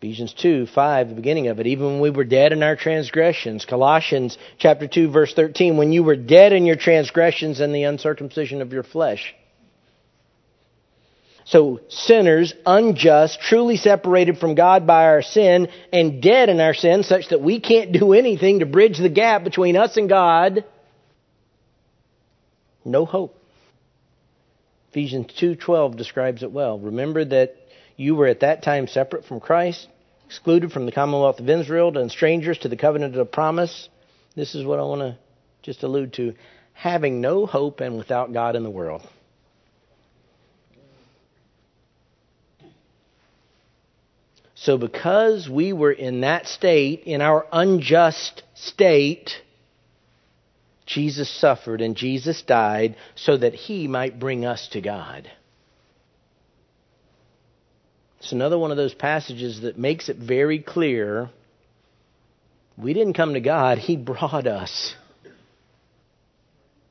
Ephesians 0.03 0.33
2, 0.33 0.65
5, 0.65 1.07
the 1.07 1.15
beginning 1.15 1.47
of 1.47 1.61
it, 1.61 1.67
even 1.67 1.85
when 1.85 2.01
we 2.01 2.09
were 2.09 2.25
dead 2.25 2.51
in 2.51 2.61
our 2.61 2.75
transgressions. 2.75 3.63
Colossians 3.63 4.37
chapter 4.57 4.85
2, 4.85 5.09
verse 5.09 5.33
13, 5.33 5.77
when 5.77 5.93
you 5.93 6.03
were 6.03 6.17
dead 6.17 6.51
in 6.51 6.65
your 6.65 6.75
transgressions 6.75 7.61
and 7.61 7.73
the 7.73 7.83
uncircumcision 7.83 8.61
of 8.61 8.73
your 8.73 8.83
flesh. 8.83 9.33
So, 11.45 11.79
sinners, 11.87 12.53
unjust, 12.65 13.39
truly 13.39 13.77
separated 13.77 14.39
from 14.39 14.55
God 14.55 14.85
by 14.85 15.05
our 15.05 15.21
sin, 15.21 15.69
and 15.93 16.21
dead 16.21 16.49
in 16.49 16.59
our 16.59 16.73
sin, 16.73 17.03
such 17.03 17.29
that 17.29 17.39
we 17.39 17.61
can't 17.61 17.93
do 17.93 18.11
anything 18.11 18.59
to 18.59 18.65
bridge 18.65 18.97
the 18.97 19.07
gap 19.07 19.45
between 19.45 19.77
us 19.77 19.95
and 19.95 20.09
God. 20.09 20.65
No 22.83 23.05
hope. 23.05 23.41
Ephesians 24.91 25.27
2:12 25.39 25.95
describes 25.95 26.43
it 26.43 26.51
well. 26.51 26.77
Remember 26.77 27.23
that 27.23 27.55
you 27.95 28.15
were 28.15 28.27
at 28.27 28.41
that 28.41 28.63
time 28.63 28.87
separate 28.87 29.23
from 29.23 29.39
Christ, 29.39 29.87
excluded 30.33 30.71
from 30.71 30.87
the 30.87 30.91
commonwealth 30.91 31.39
of 31.39 31.47
Israel, 31.47 31.95
and 31.95 32.09
strangers 32.09 32.57
to 32.57 32.67
the 32.67 32.75
covenant 32.75 33.15
of 33.15 33.31
promise. 33.31 33.87
This 34.35 34.55
is 34.55 34.65
what 34.65 34.79
I 34.79 34.81
want 34.81 35.01
to 35.01 35.17
just 35.61 35.83
allude 35.83 36.13
to. 36.13 36.33
Having 36.73 37.21
no 37.21 37.45
hope 37.45 37.81
and 37.81 37.99
without 37.99 38.33
God 38.33 38.55
in 38.55 38.63
the 38.63 38.69
world. 38.71 39.03
So, 44.55 44.79
because 44.79 45.47
we 45.47 45.71
were 45.71 45.91
in 45.91 46.21
that 46.21 46.47
state, 46.47 47.03
in 47.03 47.21
our 47.21 47.45
unjust 47.51 48.41
state, 48.55 49.33
Jesus 50.87 51.29
suffered 51.29 51.79
and 51.79 51.95
Jesus 51.95 52.41
died 52.41 52.95
so 53.13 53.37
that 53.37 53.53
he 53.53 53.87
might 53.87 54.19
bring 54.19 54.45
us 54.45 54.67
to 54.69 54.81
God. 54.81 55.29
It's 58.23 58.31
another 58.31 58.57
one 58.57 58.71
of 58.71 58.77
those 58.77 58.93
passages 58.93 59.61
that 59.61 59.77
makes 59.77 60.07
it 60.07 60.15
very 60.15 60.59
clear 60.59 61.29
we 62.77 62.93
didn't 62.93 63.15
come 63.15 63.33
to 63.33 63.41
God, 63.41 63.77
He 63.77 63.97
brought 63.97 64.47
us. 64.47 64.95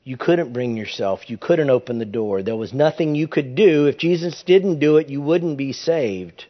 You 0.04 0.18
couldn't 0.18 0.52
bring 0.52 0.76
yourself. 0.76 1.30
You 1.30 1.38
couldn't 1.38 1.70
open 1.70 1.98
the 1.98 2.04
door. 2.04 2.42
There 2.42 2.54
was 2.54 2.74
nothing 2.74 3.14
you 3.14 3.28
could 3.28 3.54
do. 3.54 3.86
If 3.86 3.96
Jesus 3.96 4.42
didn't 4.44 4.78
do 4.78 4.98
it, 4.98 5.08
you 5.08 5.22
wouldn't 5.22 5.56
be 5.56 5.72
saved. 5.72 6.44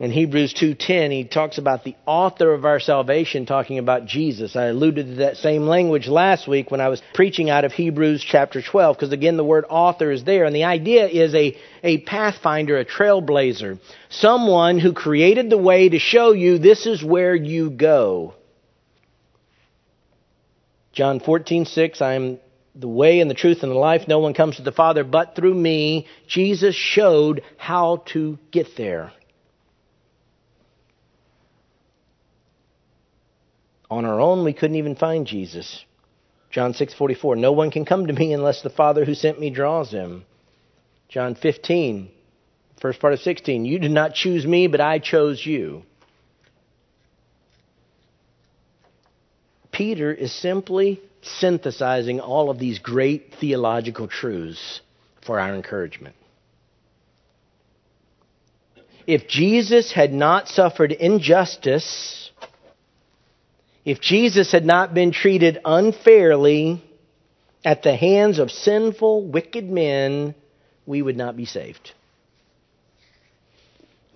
In 0.00 0.10
Hebrews 0.10 0.52
2:10 0.54 1.12
he 1.12 1.22
talks 1.22 1.56
about 1.56 1.84
the 1.84 1.94
author 2.04 2.52
of 2.52 2.64
our 2.64 2.80
salvation 2.80 3.46
talking 3.46 3.78
about 3.78 4.06
Jesus. 4.06 4.56
I 4.56 4.66
alluded 4.66 5.06
to 5.06 5.14
that 5.16 5.36
same 5.36 5.68
language 5.68 6.08
last 6.08 6.48
week 6.48 6.72
when 6.72 6.80
I 6.80 6.88
was 6.88 7.00
preaching 7.14 7.48
out 7.48 7.64
of 7.64 7.72
Hebrews 7.72 8.24
chapter 8.24 8.60
12 8.60 8.96
because 8.96 9.12
again 9.12 9.36
the 9.36 9.44
word 9.44 9.64
author 9.68 10.10
is 10.10 10.24
there 10.24 10.46
and 10.46 10.56
the 10.56 10.64
idea 10.64 11.06
is 11.06 11.32
a 11.36 11.56
a 11.84 11.98
pathfinder, 11.98 12.76
a 12.76 12.84
trailblazer, 12.84 13.78
someone 14.08 14.80
who 14.80 14.92
created 14.94 15.48
the 15.48 15.58
way 15.58 15.88
to 15.88 16.00
show 16.00 16.32
you 16.32 16.58
this 16.58 16.86
is 16.86 17.04
where 17.04 17.36
you 17.36 17.70
go. 17.70 18.34
John 20.92 21.20
14:6 21.20 22.02
I 22.02 22.14
am 22.14 22.40
the 22.74 22.88
way 22.88 23.20
and 23.20 23.30
the 23.30 23.34
truth 23.34 23.62
and 23.62 23.70
the 23.70 23.78
life 23.78 24.08
no 24.08 24.18
one 24.18 24.34
comes 24.34 24.56
to 24.56 24.62
the 24.62 24.72
Father 24.72 25.04
but 25.04 25.36
through 25.36 25.54
me. 25.54 26.08
Jesus 26.26 26.74
showed 26.74 27.42
how 27.58 28.02
to 28.06 28.40
get 28.50 28.76
there. 28.76 29.12
On 33.94 34.04
our 34.04 34.20
own, 34.20 34.42
we 34.42 34.52
couldn't 34.52 34.74
even 34.74 34.96
find 34.96 35.24
Jesus. 35.24 35.84
John 36.50 36.74
6:44 36.74 37.36
No 37.38 37.52
one 37.52 37.70
can 37.70 37.84
come 37.84 38.08
to 38.08 38.12
me 38.12 38.32
unless 38.32 38.60
the 38.60 38.68
Father 38.68 39.04
who 39.04 39.14
sent 39.14 39.38
me 39.38 39.50
draws 39.50 39.92
him. 39.92 40.24
John 41.08 41.36
15 41.36 42.10
first 42.80 42.98
part 42.98 43.12
of 43.12 43.20
16 43.20 43.64
You 43.64 43.78
did 43.78 43.92
not 43.92 44.14
choose 44.14 44.44
me 44.44 44.66
but 44.66 44.80
I 44.80 44.98
chose 44.98 45.46
you. 45.46 45.84
Peter 49.70 50.12
is 50.12 50.32
simply 50.32 51.00
synthesizing 51.22 52.18
all 52.18 52.50
of 52.50 52.58
these 52.58 52.80
great 52.80 53.34
theological 53.40 54.08
truths 54.08 54.80
for 55.24 55.38
our 55.38 55.54
encouragement. 55.54 56.16
If 59.06 59.28
Jesus 59.28 59.92
had 59.92 60.12
not 60.12 60.48
suffered 60.48 60.90
injustice 60.90 62.23
if 63.84 64.00
Jesus 64.00 64.50
had 64.52 64.64
not 64.64 64.94
been 64.94 65.12
treated 65.12 65.60
unfairly 65.64 66.82
at 67.64 67.82
the 67.82 67.94
hands 67.94 68.38
of 68.38 68.50
sinful, 68.50 69.26
wicked 69.26 69.68
men, 69.68 70.34
we 70.86 71.02
would 71.02 71.16
not 71.16 71.36
be 71.36 71.44
saved. 71.44 71.92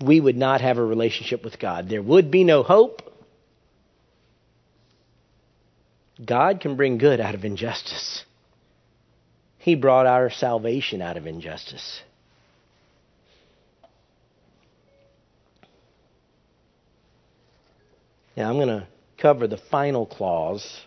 We 0.00 0.20
would 0.20 0.36
not 0.36 0.60
have 0.60 0.78
a 0.78 0.84
relationship 0.84 1.44
with 1.44 1.58
God. 1.58 1.88
There 1.88 2.02
would 2.02 2.30
be 2.30 2.44
no 2.44 2.62
hope. 2.62 3.02
God 6.24 6.60
can 6.60 6.76
bring 6.76 6.98
good 6.98 7.20
out 7.20 7.34
of 7.34 7.44
injustice. 7.44 8.24
He 9.58 9.74
brought 9.74 10.06
our 10.06 10.30
salvation 10.30 11.02
out 11.02 11.16
of 11.16 11.26
injustice. 11.26 12.00
Now, 18.36 18.50
I'm 18.50 18.56
going 18.56 18.68
to 18.68 18.86
cover 19.18 19.46
the 19.46 19.58
final 19.70 20.06
clause 20.06 20.80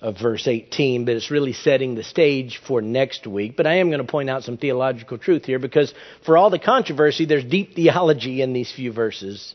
of 0.00 0.16
verse 0.20 0.46
18, 0.46 1.04
but 1.04 1.16
it's 1.16 1.30
really 1.30 1.52
setting 1.52 1.94
the 1.94 2.04
stage 2.04 2.60
for 2.66 2.80
next 2.80 3.26
week. 3.26 3.56
But 3.56 3.66
I 3.66 3.76
am 3.76 3.88
going 3.88 4.04
to 4.04 4.10
point 4.10 4.30
out 4.30 4.44
some 4.44 4.56
theological 4.56 5.18
truth 5.18 5.44
here 5.44 5.58
because 5.58 5.92
for 6.24 6.36
all 6.36 6.50
the 6.50 6.58
controversy, 6.58 7.24
there's 7.24 7.44
deep 7.44 7.74
theology 7.74 8.40
in 8.40 8.52
these 8.52 8.70
few 8.70 8.92
verses. 8.92 9.54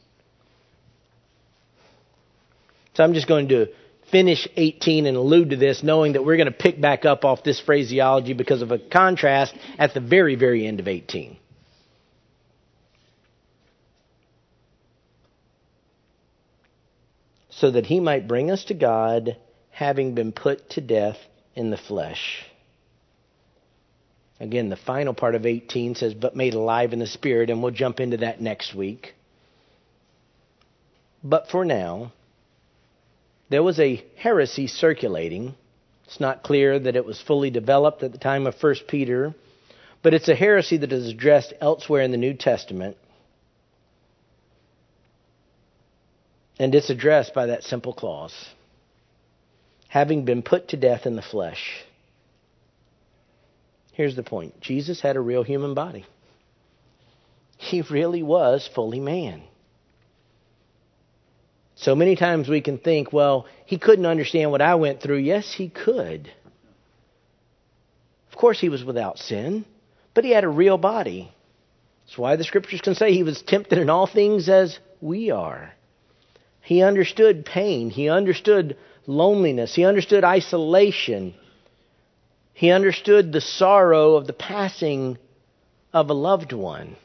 So 2.95 3.03
I'm 3.03 3.13
just 3.13 3.27
going 3.27 3.49
to 3.49 3.67
finish 4.11 4.47
18 4.55 5.07
and 5.07 5.17
allude 5.17 5.51
to 5.51 5.55
this, 5.55 5.81
knowing 5.81 6.13
that 6.13 6.23
we're 6.23 6.37
going 6.37 6.51
to 6.51 6.51
pick 6.51 6.79
back 6.79 7.05
up 7.05 7.25
off 7.25 7.43
this 7.43 7.59
phraseology 7.59 8.33
because 8.33 8.61
of 8.61 8.71
a 8.71 8.77
contrast 8.77 9.55
at 9.79 9.93
the 9.93 10.01
very, 10.01 10.35
very 10.35 10.67
end 10.67 10.79
of 10.79 10.87
18. 10.87 11.37
So 17.63 17.71
that 17.71 17.85
he 17.85 18.01
might 18.01 18.27
bring 18.27 18.51
us 18.51 18.65
to 18.65 18.73
God, 18.73 19.37
having 19.71 20.15
been 20.15 20.33
put 20.33 20.71
to 20.71 20.81
death 20.81 21.15
in 21.55 21.69
the 21.69 21.77
flesh. 21.77 22.43
Again, 24.37 24.67
the 24.67 24.75
final 24.75 25.13
part 25.13 25.33
of 25.33 25.45
18 25.45 25.95
says, 25.95 26.13
but 26.13 26.35
made 26.35 26.55
alive 26.55 26.91
in 26.91 26.99
the 26.99 27.07
spirit, 27.07 27.49
and 27.49 27.63
we'll 27.63 27.71
jump 27.71 28.01
into 28.01 28.17
that 28.17 28.41
next 28.41 28.75
week. 28.75 29.13
But 31.23 31.47
for 31.47 31.63
now, 31.63 32.11
there 33.47 33.63
was 33.63 33.79
a 33.79 34.03
heresy 34.17 34.67
circulating. 34.67 35.55
It's 36.03 36.19
not 36.19 36.43
clear 36.43 36.77
that 36.77 36.97
it 36.97 37.05
was 37.05 37.21
fully 37.21 37.49
developed 37.49 38.03
at 38.03 38.11
the 38.11 38.17
time 38.17 38.45
of 38.45 38.61
1 38.61 38.75
Peter, 38.89 39.33
but 40.01 40.13
it's 40.13 40.27
a 40.27 40.35
heresy 40.35 40.75
that 40.75 40.91
is 40.91 41.07
addressed 41.07 41.53
elsewhere 41.61 42.01
in 42.01 42.11
the 42.11 42.17
New 42.17 42.33
Testament. 42.33 42.97
And 46.59 46.73
it's 46.75 46.89
addressed 46.89 47.33
by 47.33 47.47
that 47.47 47.63
simple 47.63 47.93
clause 47.93 48.33
having 49.93 50.25
been 50.25 50.41
put 50.41 50.69
to 50.69 50.75
death 50.75 51.05
in 51.05 51.15
the 51.15 51.21
flesh. 51.21 51.85
Here's 53.91 54.15
the 54.15 54.23
point 54.23 54.59
Jesus 54.59 54.99
had 55.01 55.15
a 55.15 55.21
real 55.21 55.43
human 55.43 55.75
body, 55.75 56.03
he 57.57 57.81
really 57.81 58.23
was 58.23 58.67
fully 58.73 58.99
man. 58.99 59.43
So 61.75 61.95
many 61.95 62.15
times 62.15 62.49
we 62.49 62.61
can 62.61 62.79
think, 62.79 63.13
well, 63.13 63.45
he 63.65 63.77
couldn't 63.77 64.07
understand 64.07 64.49
what 64.49 64.61
I 64.61 64.75
went 64.75 65.01
through. 65.01 65.17
Yes, 65.17 65.53
he 65.53 65.69
could. 65.69 66.31
Of 68.31 68.37
course, 68.37 68.59
he 68.59 68.69
was 68.69 68.83
without 68.83 69.19
sin, 69.19 69.65
but 70.15 70.23
he 70.23 70.31
had 70.31 70.43
a 70.43 70.49
real 70.49 70.79
body. 70.79 71.31
That's 72.05 72.17
why 72.17 72.35
the 72.35 72.43
scriptures 72.43 72.81
can 72.81 72.95
say 72.95 73.13
he 73.13 73.21
was 73.21 73.43
tempted 73.43 73.77
in 73.77 73.91
all 73.91 74.07
things 74.07 74.49
as 74.49 74.79
we 75.01 75.29
are. 75.29 75.71
He 76.63 76.81
understood 76.81 77.45
pain. 77.45 77.89
He 77.89 78.09
understood 78.09 78.77
loneliness. 79.05 79.75
He 79.75 79.83
understood 79.83 80.23
isolation. 80.23 81.35
He 82.53 82.71
understood 82.71 83.31
the 83.31 83.41
sorrow 83.41 84.15
of 84.15 84.27
the 84.27 84.33
passing 84.33 85.17
of 85.91 86.09
a 86.09 86.13
loved 86.13 86.53
one. 86.53 86.95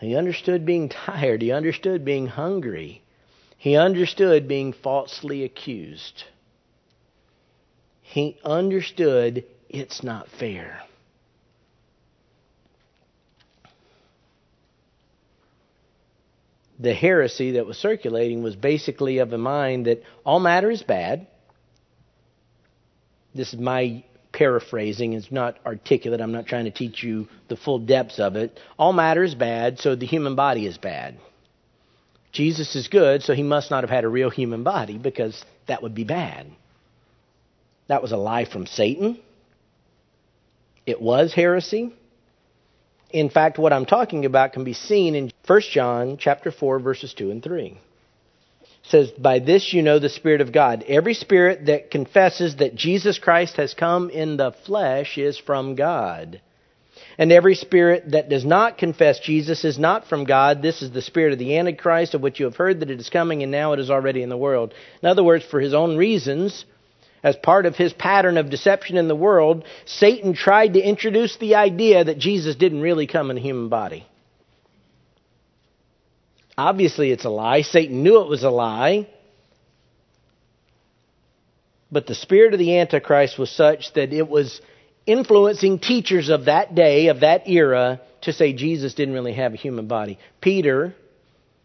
He 0.00 0.14
understood 0.16 0.66
being 0.66 0.88
tired. 1.06 1.40
He 1.40 1.50
understood 1.50 2.04
being 2.04 2.26
hungry. 2.26 3.02
He 3.56 3.76
understood 3.76 4.46
being 4.46 4.74
falsely 4.74 5.44
accused. 5.44 6.24
He 8.02 8.38
understood 8.44 9.44
it's 9.70 10.02
not 10.02 10.28
fair. 10.28 10.82
The 16.78 16.94
heresy 16.94 17.52
that 17.52 17.66
was 17.66 17.76
circulating 17.76 18.42
was 18.42 18.54
basically 18.54 19.18
of 19.18 19.32
a 19.32 19.38
mind 19.38 19.86
that 19.86 20.02
all 20.24 20.40
matter 20.40 20.70
is 20.70 20.82
bad. 20.82 21.26
This 23.34 23.52
is 23.52 23.58
my 23.58 24.04
paraphrasing. 24.32 25.14
It's 25.14 25.32
not 25.32 25.58
articulate. 25.66 26.20
I'm 26.20 26.32
not 26.32 26.46
trying 26.46 26.66
to 26.66 26.70
teach 26.70 27.02
you 27.02 27.28
the 27.48 27.56
full 27.56 27.80
depths 27.80 28.20
of 28.20 28.36
it. 28.36 28.58
All 28.78 28.92
matter 28.92 29.24
is 29.24 29.34
bad, 29.34 29.80
so 29.80 29.96
the 29.96 30.06
human 30.06 30.36
body 30.36 30.66
is 30.66 30.78
bad. 30.78 31.18
Jesus 32.30 32.76
is 32.76 32.88
good, 32.88 33.22
so 33.22 33.34
he 33.34 33.42
must 33.42 33.70
not 33.70 33.82
have 33.82 33.90
had 33.90 34.04
a 34.04 34.08
real 34.08 34.30
human 34.30 34.62
body 34.62 34.98
because 34.98 35.44
that 35.66 35.82
would 35.82 35.94
be 35.94 36.04
bad. 36.04 36.46
That 37.88 38.02
was 38.02 38.12
a 38.12 38.16
lie 38.16 38.44
from 38.44 38.66
Satan. 38.66 39.18
It 40.86 41.00
was 41.00 41.32
heresy. 41.34 41.92
In 43.10 43.30
fact, 43.30 43.58
what 43.58 43.72
I'm 43.72 43.86
talking 43.86 44.24
about 44.24 44.52
can 44.52 44.64
be 44.64 44.74
seen 44.74 45.14
in 45.14 45.32
1 45.46 45.60
John 45.72 46.16
chapter 46.18 46.50
4 46.50 46.78
verses 46.78 47.14
2 47.14 47.30
and 47.30 47.42
3 47.42 47.78
says, 48.84 49.10
By 49.10 49.38
this 49.38 49.72
you 49.72 49.82
know 49.82 49.98
the 49.98 50.08
Spirit 50.08 50.40
of 50.40 50.52
God. 50.52 50.84
Every 50.86 51.14
spirit 51.14 51.66
that 51.66 51.90
confesses 51.90 52.56
that 52.56 52.74
Jesus 52.74 53.18
Christ 53.18 53.56
has 53.56 53.74
come 53.74 54.10
in 54.10 54.36
the 54.36 54.52
flesh 54.66 55.18
is 55.18 55.38
from 55.38 55.74
God. 55.74 56.40
And 57.16 57.32
every 57.32 57.54
spirit 57.54 58.12
that 58.12 58.28
does 58.28 58.44
not 58.44 58.78
confess 58.78 59.20
Jesus 59.20 59.64
is 59.64 59.78
not 59.78 60.06
from 60.08 60.24
God. 60.24 60.62
This 60.62 60.82
is 60.82 60.90
the 60.90 61.02
spirit 61.02 61.32
of 61.32 61.38
the 61.38 61.58
Antichrist, 61.58 62.14
of 62.14 62.22
which 62.22 62.38
you 62.38 62.46
have 62.46 62.56
heard 62.56 62.80
that 62.80 62.90
it 62.90 63.00
is 63.00 63.10
coming, 63.10 63.42
and 63.42 63.50
now 63.52 63.72
it 63.72 63.80
is 63.80 63.90
already 63.90 64.22
in 64.22 64.28
the 64.28 64.36
world. 64.36 64.72
In 65.02 65.08
other 65.08 65.24
words, 65.24 65.44
for 65.44 65.60
his 65.60 65.74
own 65.74 65.96
reasons, 65.96 66.64
as 67.22 67.36
part 67.36 67.66
of 67.66 67.76
his 67.76 67.92
pattern 67.92 68.36
of 68.36 68.50
deception 68.50 68.96
in 68.96 69.08
the 69.08 69.16
world, 69.16 69.64
Satan 69.86 70.34
tried 70.34 70.74
to 70.74 70.80
introduce 70.80 71.36
the 71.36 71.56
idea 71.56 72.04
that 72.04 72.18
Jesus 72.18 72.56
didn't 72.56 72.80
really 72.80 73.06
come 73.06 73.30
in 73.30 73.36
a 73.36 73.40
human 73.40 73.68
body. 73.68 74.06
Obviously, 76.56 77.10
it's 77.12 77.24
a 77.24 77.30
lie. 77.30 77.62
Satan 77.62 78.02
knew 78.02 78.20
it 78.20 78.28
was 78.28 78.42
a 78.42 78.50
lie. 78.50 79.08
But 81.90 82.06
the 82.06 82.14
spirit 82.14 82.52
of 82.52 82.58
the 82.58 82.78
Antichrist 82.78 83.38
was 83.38 83.50
such 83.50 83.92
that 83.94 84.12
it 84.12 84.28
was 84.28 84.60
influencing 85.06 85.78
teachers 85.78 86.28
of 86.28 86.46
that 86.46 86.74
day, 86.74 87.08
of 87.08 87.20
that 87.20 87.48
era, 87.48 88.00
to 88.22 88.32
say 88.32 88.52
Jesus 88.52 88.94
didn't 88.94 89.14
really 89.14 89.34
have 89.34 89.54
a 89.54 89.56
human 89.56 89.86
body. 89.86 90.18
Peter, 90.40 90.94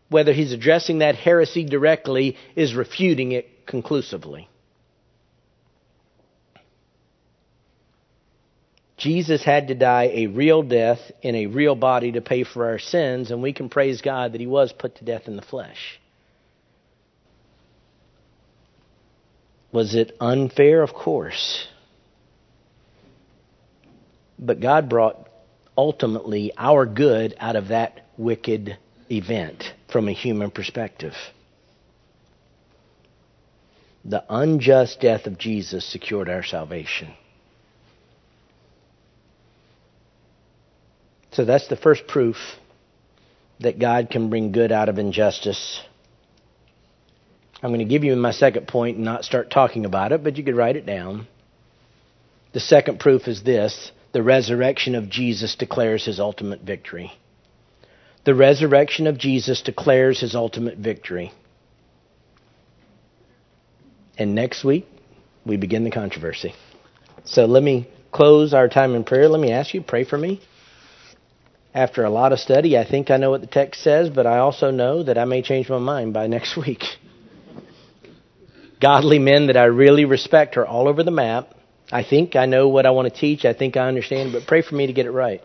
whether 0.09 0.31
he's 0.31 0.53
addressing 0.53 0.99
that 0.99 1.15
heresy 1.15 1.65
directly, 1.65 2.37
is 2.55 2.73
refuting 2.73 3.31
it 3.33 3.65
conclusively. 3.65 4.47
Jesus 8.97 9.43
had 9.43 9.69
to 9.69 9.75
die 9.75 10.11
a 10.13 10.27
real 10.27 10.61
death 10.61 10.99
in 11.21 11.35
a 11.35 11.47
real 11.47 11.75
body 11.75 12.11
to 12.13 12.21
pay 12.21 12.43
for 12.43 12.67
our 12.67 12.79
sins, 12.79 13.31
and 13.31 13.41
we 13.41 13.53
can 13.53 13.69
praise 13.69 14.01
God 14.01 14.33
that 14.33 14.41
he 14.41 14.47
was 14.47 14.71
put 14.71 14.95
to 14.97 15.05
death 15.05 15.27
in 15.27 15.35
the 15.35 15.41
flesh. 15.41 15.99
Was 19.71 19.95
it 19.95 20.15
unfair? 20.19 20.83
Of 20.83 20.93
course. 20.93 21.67
But 24.37 24.59
God 24.59 24.89
brought 24.89 25.27
ultimately 25.75 26.51
our 26.57 26.85
good 26.85 27.35
out 27.39 27.55
of 27.55 27.69
that 27.69 28.05
wicked 28.17 28.77
event 29.09 29.63
from 29.91 30.07
a 30.07 30.13
human 30.13 30.51
perspective. 30.51 31.13
The 34.05 34.23
unjust 34.29 34.99
death 35.01 35.25
of 35.25 35.37
Jesus 35.37 35.85
secured 35.85 36.29
our 36.29 36.43
salvation. 36.43 37.13
So 41.33 41.45
that's 41.45 41.67
the 41.67 41.75
first 41.75 42.07
proof 42.07 42.37
that 43.59 43.79
God 43.79 44.09
can 44.09 44.29
bring 44.29 44.51
good 44.51 44.71
out 44.71 44.89
of 44.89 44.99
injustice. 44.99 45.81
I'm 47.61 47.69
going 47.69 47.79
to 47.79 47.85
give 47.85 48.03
you 48.03 48.15
my 48.15 48.31
second 48.31 48.67
point 48.67 48.97
and 48.97 49.05
not 49.05 49.23
start 49.23 49.49
talking 49.49 49.85
about 49.85 50.11
it, 50.11 50.23
but 50.23 50.37
you 50.37 50.43
could 50.43 50.55
write 50.55 50.75
it 50.75 50.85
down. 50.85 51.27
The 52.53 52.59
second 52.59 52.99
proof 52.99 53.27
is 53.27 53.41
this 53.43 53.91
the 54.11 54.21
resurrection 54.21 54.93
of 54.93 55.09
Jesus 55.09 55.55
declares 55.55 56.05
his 56.05 56.19
ultimate 56.19 56.61
victory. 56.61 57.13
The 58.25 58.35
resurrection 58.35 59.07
of 59.07 59.17
Jesus 59.17 59.61
declares 59.61 60.19
his 60.19 60.35
ultimate 60.35 60.77
victory. 60.77 61.33
And 64.17 64.35
next 64.35 64.63
week, 64.63 64.85
we 65.45 65.57
begin 65.57 65.83
the 65.83 65.91
controversy. 65.91 66.53
So 67.25 67.45
let 67.45 67.63
me 67.63 67.89
close 68.11 68.53
our 68.53 68.69
time 68.69 68.93
in 68.93 69.03
prayer. 69.03 69.27
Let 69.27 69.41
me 69.41 69.51
ask 69.51 69.73
you, 69.73 69.81
pray 69.81 70.03
for 70.03 70.17
me. 70.17 70.39
After 71.73 72.03
a 72.03 72.09
lot 72.09 72.31
of 72.33 72.39
study, 72.39 72.77
I 72.77 72.85
think 72.87 73.09
I 73.09 73.17
know 73.17 73.31
what 73.31 73.41
the 73.41 73.47
text 73.47 73.81
says, 73.81 74.09
but 74.09 74.27
I 74.27 74.37
also 74.37 74.69
know 74.69 75.01
that 75.03 75.17
I 75.17 75.25
may 75.25 75.41
change 75.41 75.69
my 75.69 75.79
mind 75.79 76.13
by 76.13 76.27
next 76.37 76.55
week. 76.55 76.83
Godly 78.79 79.17
men 79.17 79.47
that 79.47 79.57
I 79.57 79.65
really 79.65 80.05
respect 80.05 80.57
are 80.57 80.65
all 80.65 80.87
over 80.87 81.03
the 81.03 81.11
map. 81.11 81.49
I 81.91 82.03
think 82.03 82.35
I 82.35 82.45
know 82.45 82.67
what 82.67 82.85
I 82.85 82.91
want 82.91 83.11
to 83.11 83.19
teach. 83.19 83.45
I 83.45 83.53
think 83.53 83.77
I 83.77 83.87
understand, 83.87 84.33
but 84.33 84.45
pray 84.45 84.61
for 84.61 84.75
me 84.75 84.87
to 84.87 84.93
get 84.93 85.05
it 85.05 85.11
right. 85.11 85.41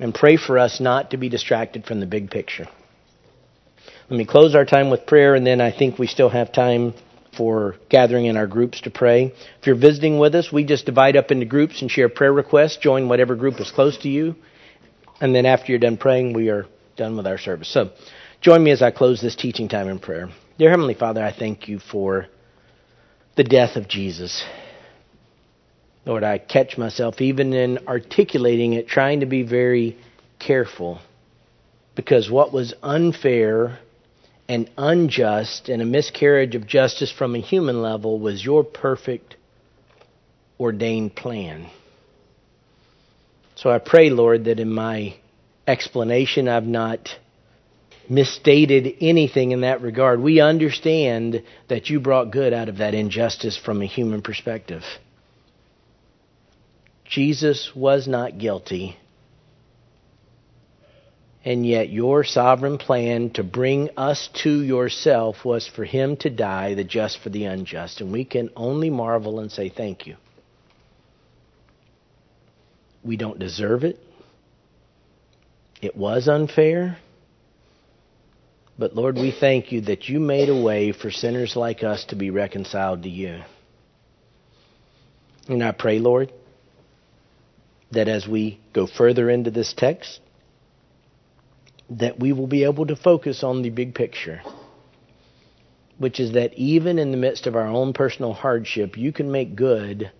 And 0.00 0.14
pray 0.14 0.36
for 0.36 0.58
us 0.58 0.80
not 0.80 1.10
to 1.10 1.16
be 1.16 1.28
distracted 1.28 1.84
from 1.84 2.00
the 2.00 2.06
big 2.06 2.30
picture. 2.30 2.66
Let 4.10 4.16
me 4.16 4.24
close 4.24 4.54
our 4.54 4.64
time 4.64 4.90
with 4.90 5.06
prayer, 5.06 5.34
and 5.34 5.46
then 5.46 5.60
I 5.60 5.70
think 5.70 5.98
we 5.98 6.06
still 6.06 6.28
have 6.28 6.52
time 6.52 6.94
for 7.36 7.76
gathering 7.88 8.26
in 8.26 8.36
our 8.36 8.46
groups 8.46 8.80
to 8.82 8.90
pray. 8.90 9.32
If 9.60 9.66
you're 9.66 9.76
visiting 9.76 10.18
with 10.18 10.34
us, 10.34 10.52
we 10.52 10.64
just 10.64 10.86
divide 10.86 11.16
up 11.16 11.30
into 11.30 11.46
groups 11.46 11.82
and 11.82 11.90
share 11.90 12.08
prayer 12.08 12.32
requests. 12.32 12.78
Join 12.78 13.08
whatever 13.08 13.36
group 13.36 13.60
is 13.60 13.70
close 13.70 13.96
to 13.98 14.08
you. 14.08 14.34
And 15.22 15.32
then 15.32 15.46
after 15.46 15.70
you're 15.70 15.78
done 15.78 15.98
praying, 15.98 16.32
we 16.32 16.50
are 16.50 16.66
done 16.96 17.16
with 17.16 17.28
our 17.28 17.38
service. 17.38 17.68
So 17.72 17.92
join 18.40 18.64
me 18.64 18.72
as 18.72 18.82
I 18.82 18.90
close 18.90 19.20
this 19.20 19.36
teaching 19.36 19.68
time 19.68 19.88
in 19.88 20.00
prayer. 20.00 20.28
Dear 20.58 20.70
Heavenly 20.70 20.94
Father, 20.94 21.22
I 21.22 21.32
thank 21.32 21.68
you 21.68 21.78
for 21.78 22.26
the 23.36 23.44
death 23.44 23.76
of 23.76 23.86
Jesus. 23.86 24.44
Lord, 26.04 26.24
I 26.24 26.38
catch 26.38 26.76
myself 26.76 27.20
even 27.20 27.52
in 27.52 27.86
articulating 27.86 28.72
it, 28.72 28.88
trying 28.88 29.20
to 29.20 29.26
be 29.26 29.44
very 29.44 29.96
careful. 30.40 31.00
Because 31.94 32.28
what 32.28 32.52
was 32.52 32.74
unfair 32.82 33.78
and 34.48 34.68
unjust 34.76 35.68
and 35.68 35.80
a 35.80 35.86
miscarriage 35.86 36.56
of 36.56 36.66
justice 36.66 37.12
from 37.12 37.36
a 37.36 37.40
human 37.40 37.80
level 37.80 38.18
was 38.18 38.44
your 38.44 38.64
perfect 38.64 39.36
ordained 40.58 41.14
plan. 41.14 41.70
So 43.54 43.70
I 43.70 43.78
pray, 43.78 44.10
Lord, 44.10 44.44
that 44.44 44.60
in 44.60 44.72
my 44.72 45.14
explanation 45.66 46.48
I've 46.48 46.66
not 46.66 47.08
misstated 48.08 48.96
anything 49.00 49.52
in 49.52 49.62
that 49.62 49.80
regard. 49.80 50.20
We 50.20 50.40
understand 50.40 51.42
that 51.68 51.88
you 51.88 52.00
brought 52.00 52.30
good 52.30 52.52
out 52.52 52.68
of 52.68 52.78
that 52.78 52.94
injustice 52.94 53.56
from 53.56 53.80
a 53.80 53.86
human 53.86 54.22
perspective. 54.22 54.82
Jesus 57.04 57.72
was 57.74 58.08
not 58.08 58.38
guilty. 58.38 58.96
And 61.44 61.66
yet, 61.66 61.88
your 61.88 62.22
sovereign 62.22 62.78
plan 62.78 63.30
to 63.30 63.42
bring 63.42 63.90
us 63.96 64.28
to 64.44 64.62
yourself 64.62 65.44
was 65.44 65.66
for 65.66 65.84
him 65.84 66.16
to 66.18 66.30
die, 66.30 66.74
the 66.74 66.84
just 66.84 67.18
for 67.18 67.30
the 67.30 67.46
unjust. 67.46 68.00
And 68.00 68.12
we 68.12 68.24
can 68.24 68.50
only 68.54 68.90
marvel 68.90 69.40
and 69.40 69.50
say, 69.50 69.68
Thank 69.68 70.06
you. 70.06 70.16
We 73.04 73.16
don't 73.16 73.38
deserve 73.38 73.84
it. 73.84 73.98
It 75.80 75.96
was 75.96 76.28
unfair. 76.28 76.98
But 78.78 78.94
Lord, 78.94 79.16
we 79.16 79.32
thank 79.32 79.72
you 79.72 79.82
that 79.82 80.08
you 80.08 80.20
made 80.20 80.48
a 80.48 80.60
way 80.60 80.92
for 80.92 81.10
sinners 81.10 81.56
like 81.56 81.82
us 81.82 82.04
to 82.06 82.16
be 82.16 82.30
reconciled 82.30 83.02
to 83.02 83.08
you. 83.08 83.42
And 85.48 85.62
I 85.62 85.72
pray, 85.72 85.98
Lord, 85.98 86.32
that 87.90 88.08
as 88.08 88.26
we 88.26 88.60
go 88.72 88.86
further 88.86 89.28
into 89.28 89.50
this 89.50 89.74
text, 89.76 90.20
that 91.90 92.18
we 92.18 92.32
will 92.32 92.46
be 92.46 92.64
able 92.64 92.86
to 92.86 92.96
focus 92.96 93.42
on 93.42 93.62
the 93.62 93.70
big 93.70 93.94
picture, 93.94 94.40
which 95.98 96.20
is 96.20 96.32
that 96.32 96.54
even 96.54 96.98
in 96.98 97.10
the 97.10 97.16
midst 97.16 97.46
of 97.46 97.56
our 97.56 97.66
own 97.66 97.92
personal 97.92 98.32
hardship, 98.32 98.96
you 98.96 99.12
can 99.12 99.30
make 99.30 99.56
good 99.56 100.10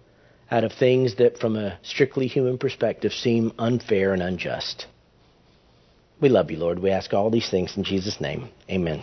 out 0.53 0.65
of 0.65 0.73
things 0.73 1.17
that, 1.17 1.39
from 1.39 1.57
a 1.57 1.79
strictly 1.83 2.27
human 2.27 2.59
perspective, 2.59 3.13
seem 3.13 3.53
unfair 3.59 4.13
and 4.13 4.23
unjust. 4.23 4.87
We 6.21 6.29
love 6.29 6.51
you, 6.51 6.59
Lord. 6.59 6.79
We 6.79 6.91
ask 6.91 7.15
all 7.15 7.31
these 7.31 7.51
things 7.51 7.75
in 7.79 7.85
Jesus' 7.85 8.21
name. 8.21 8.51
Amen. 8.71 9.03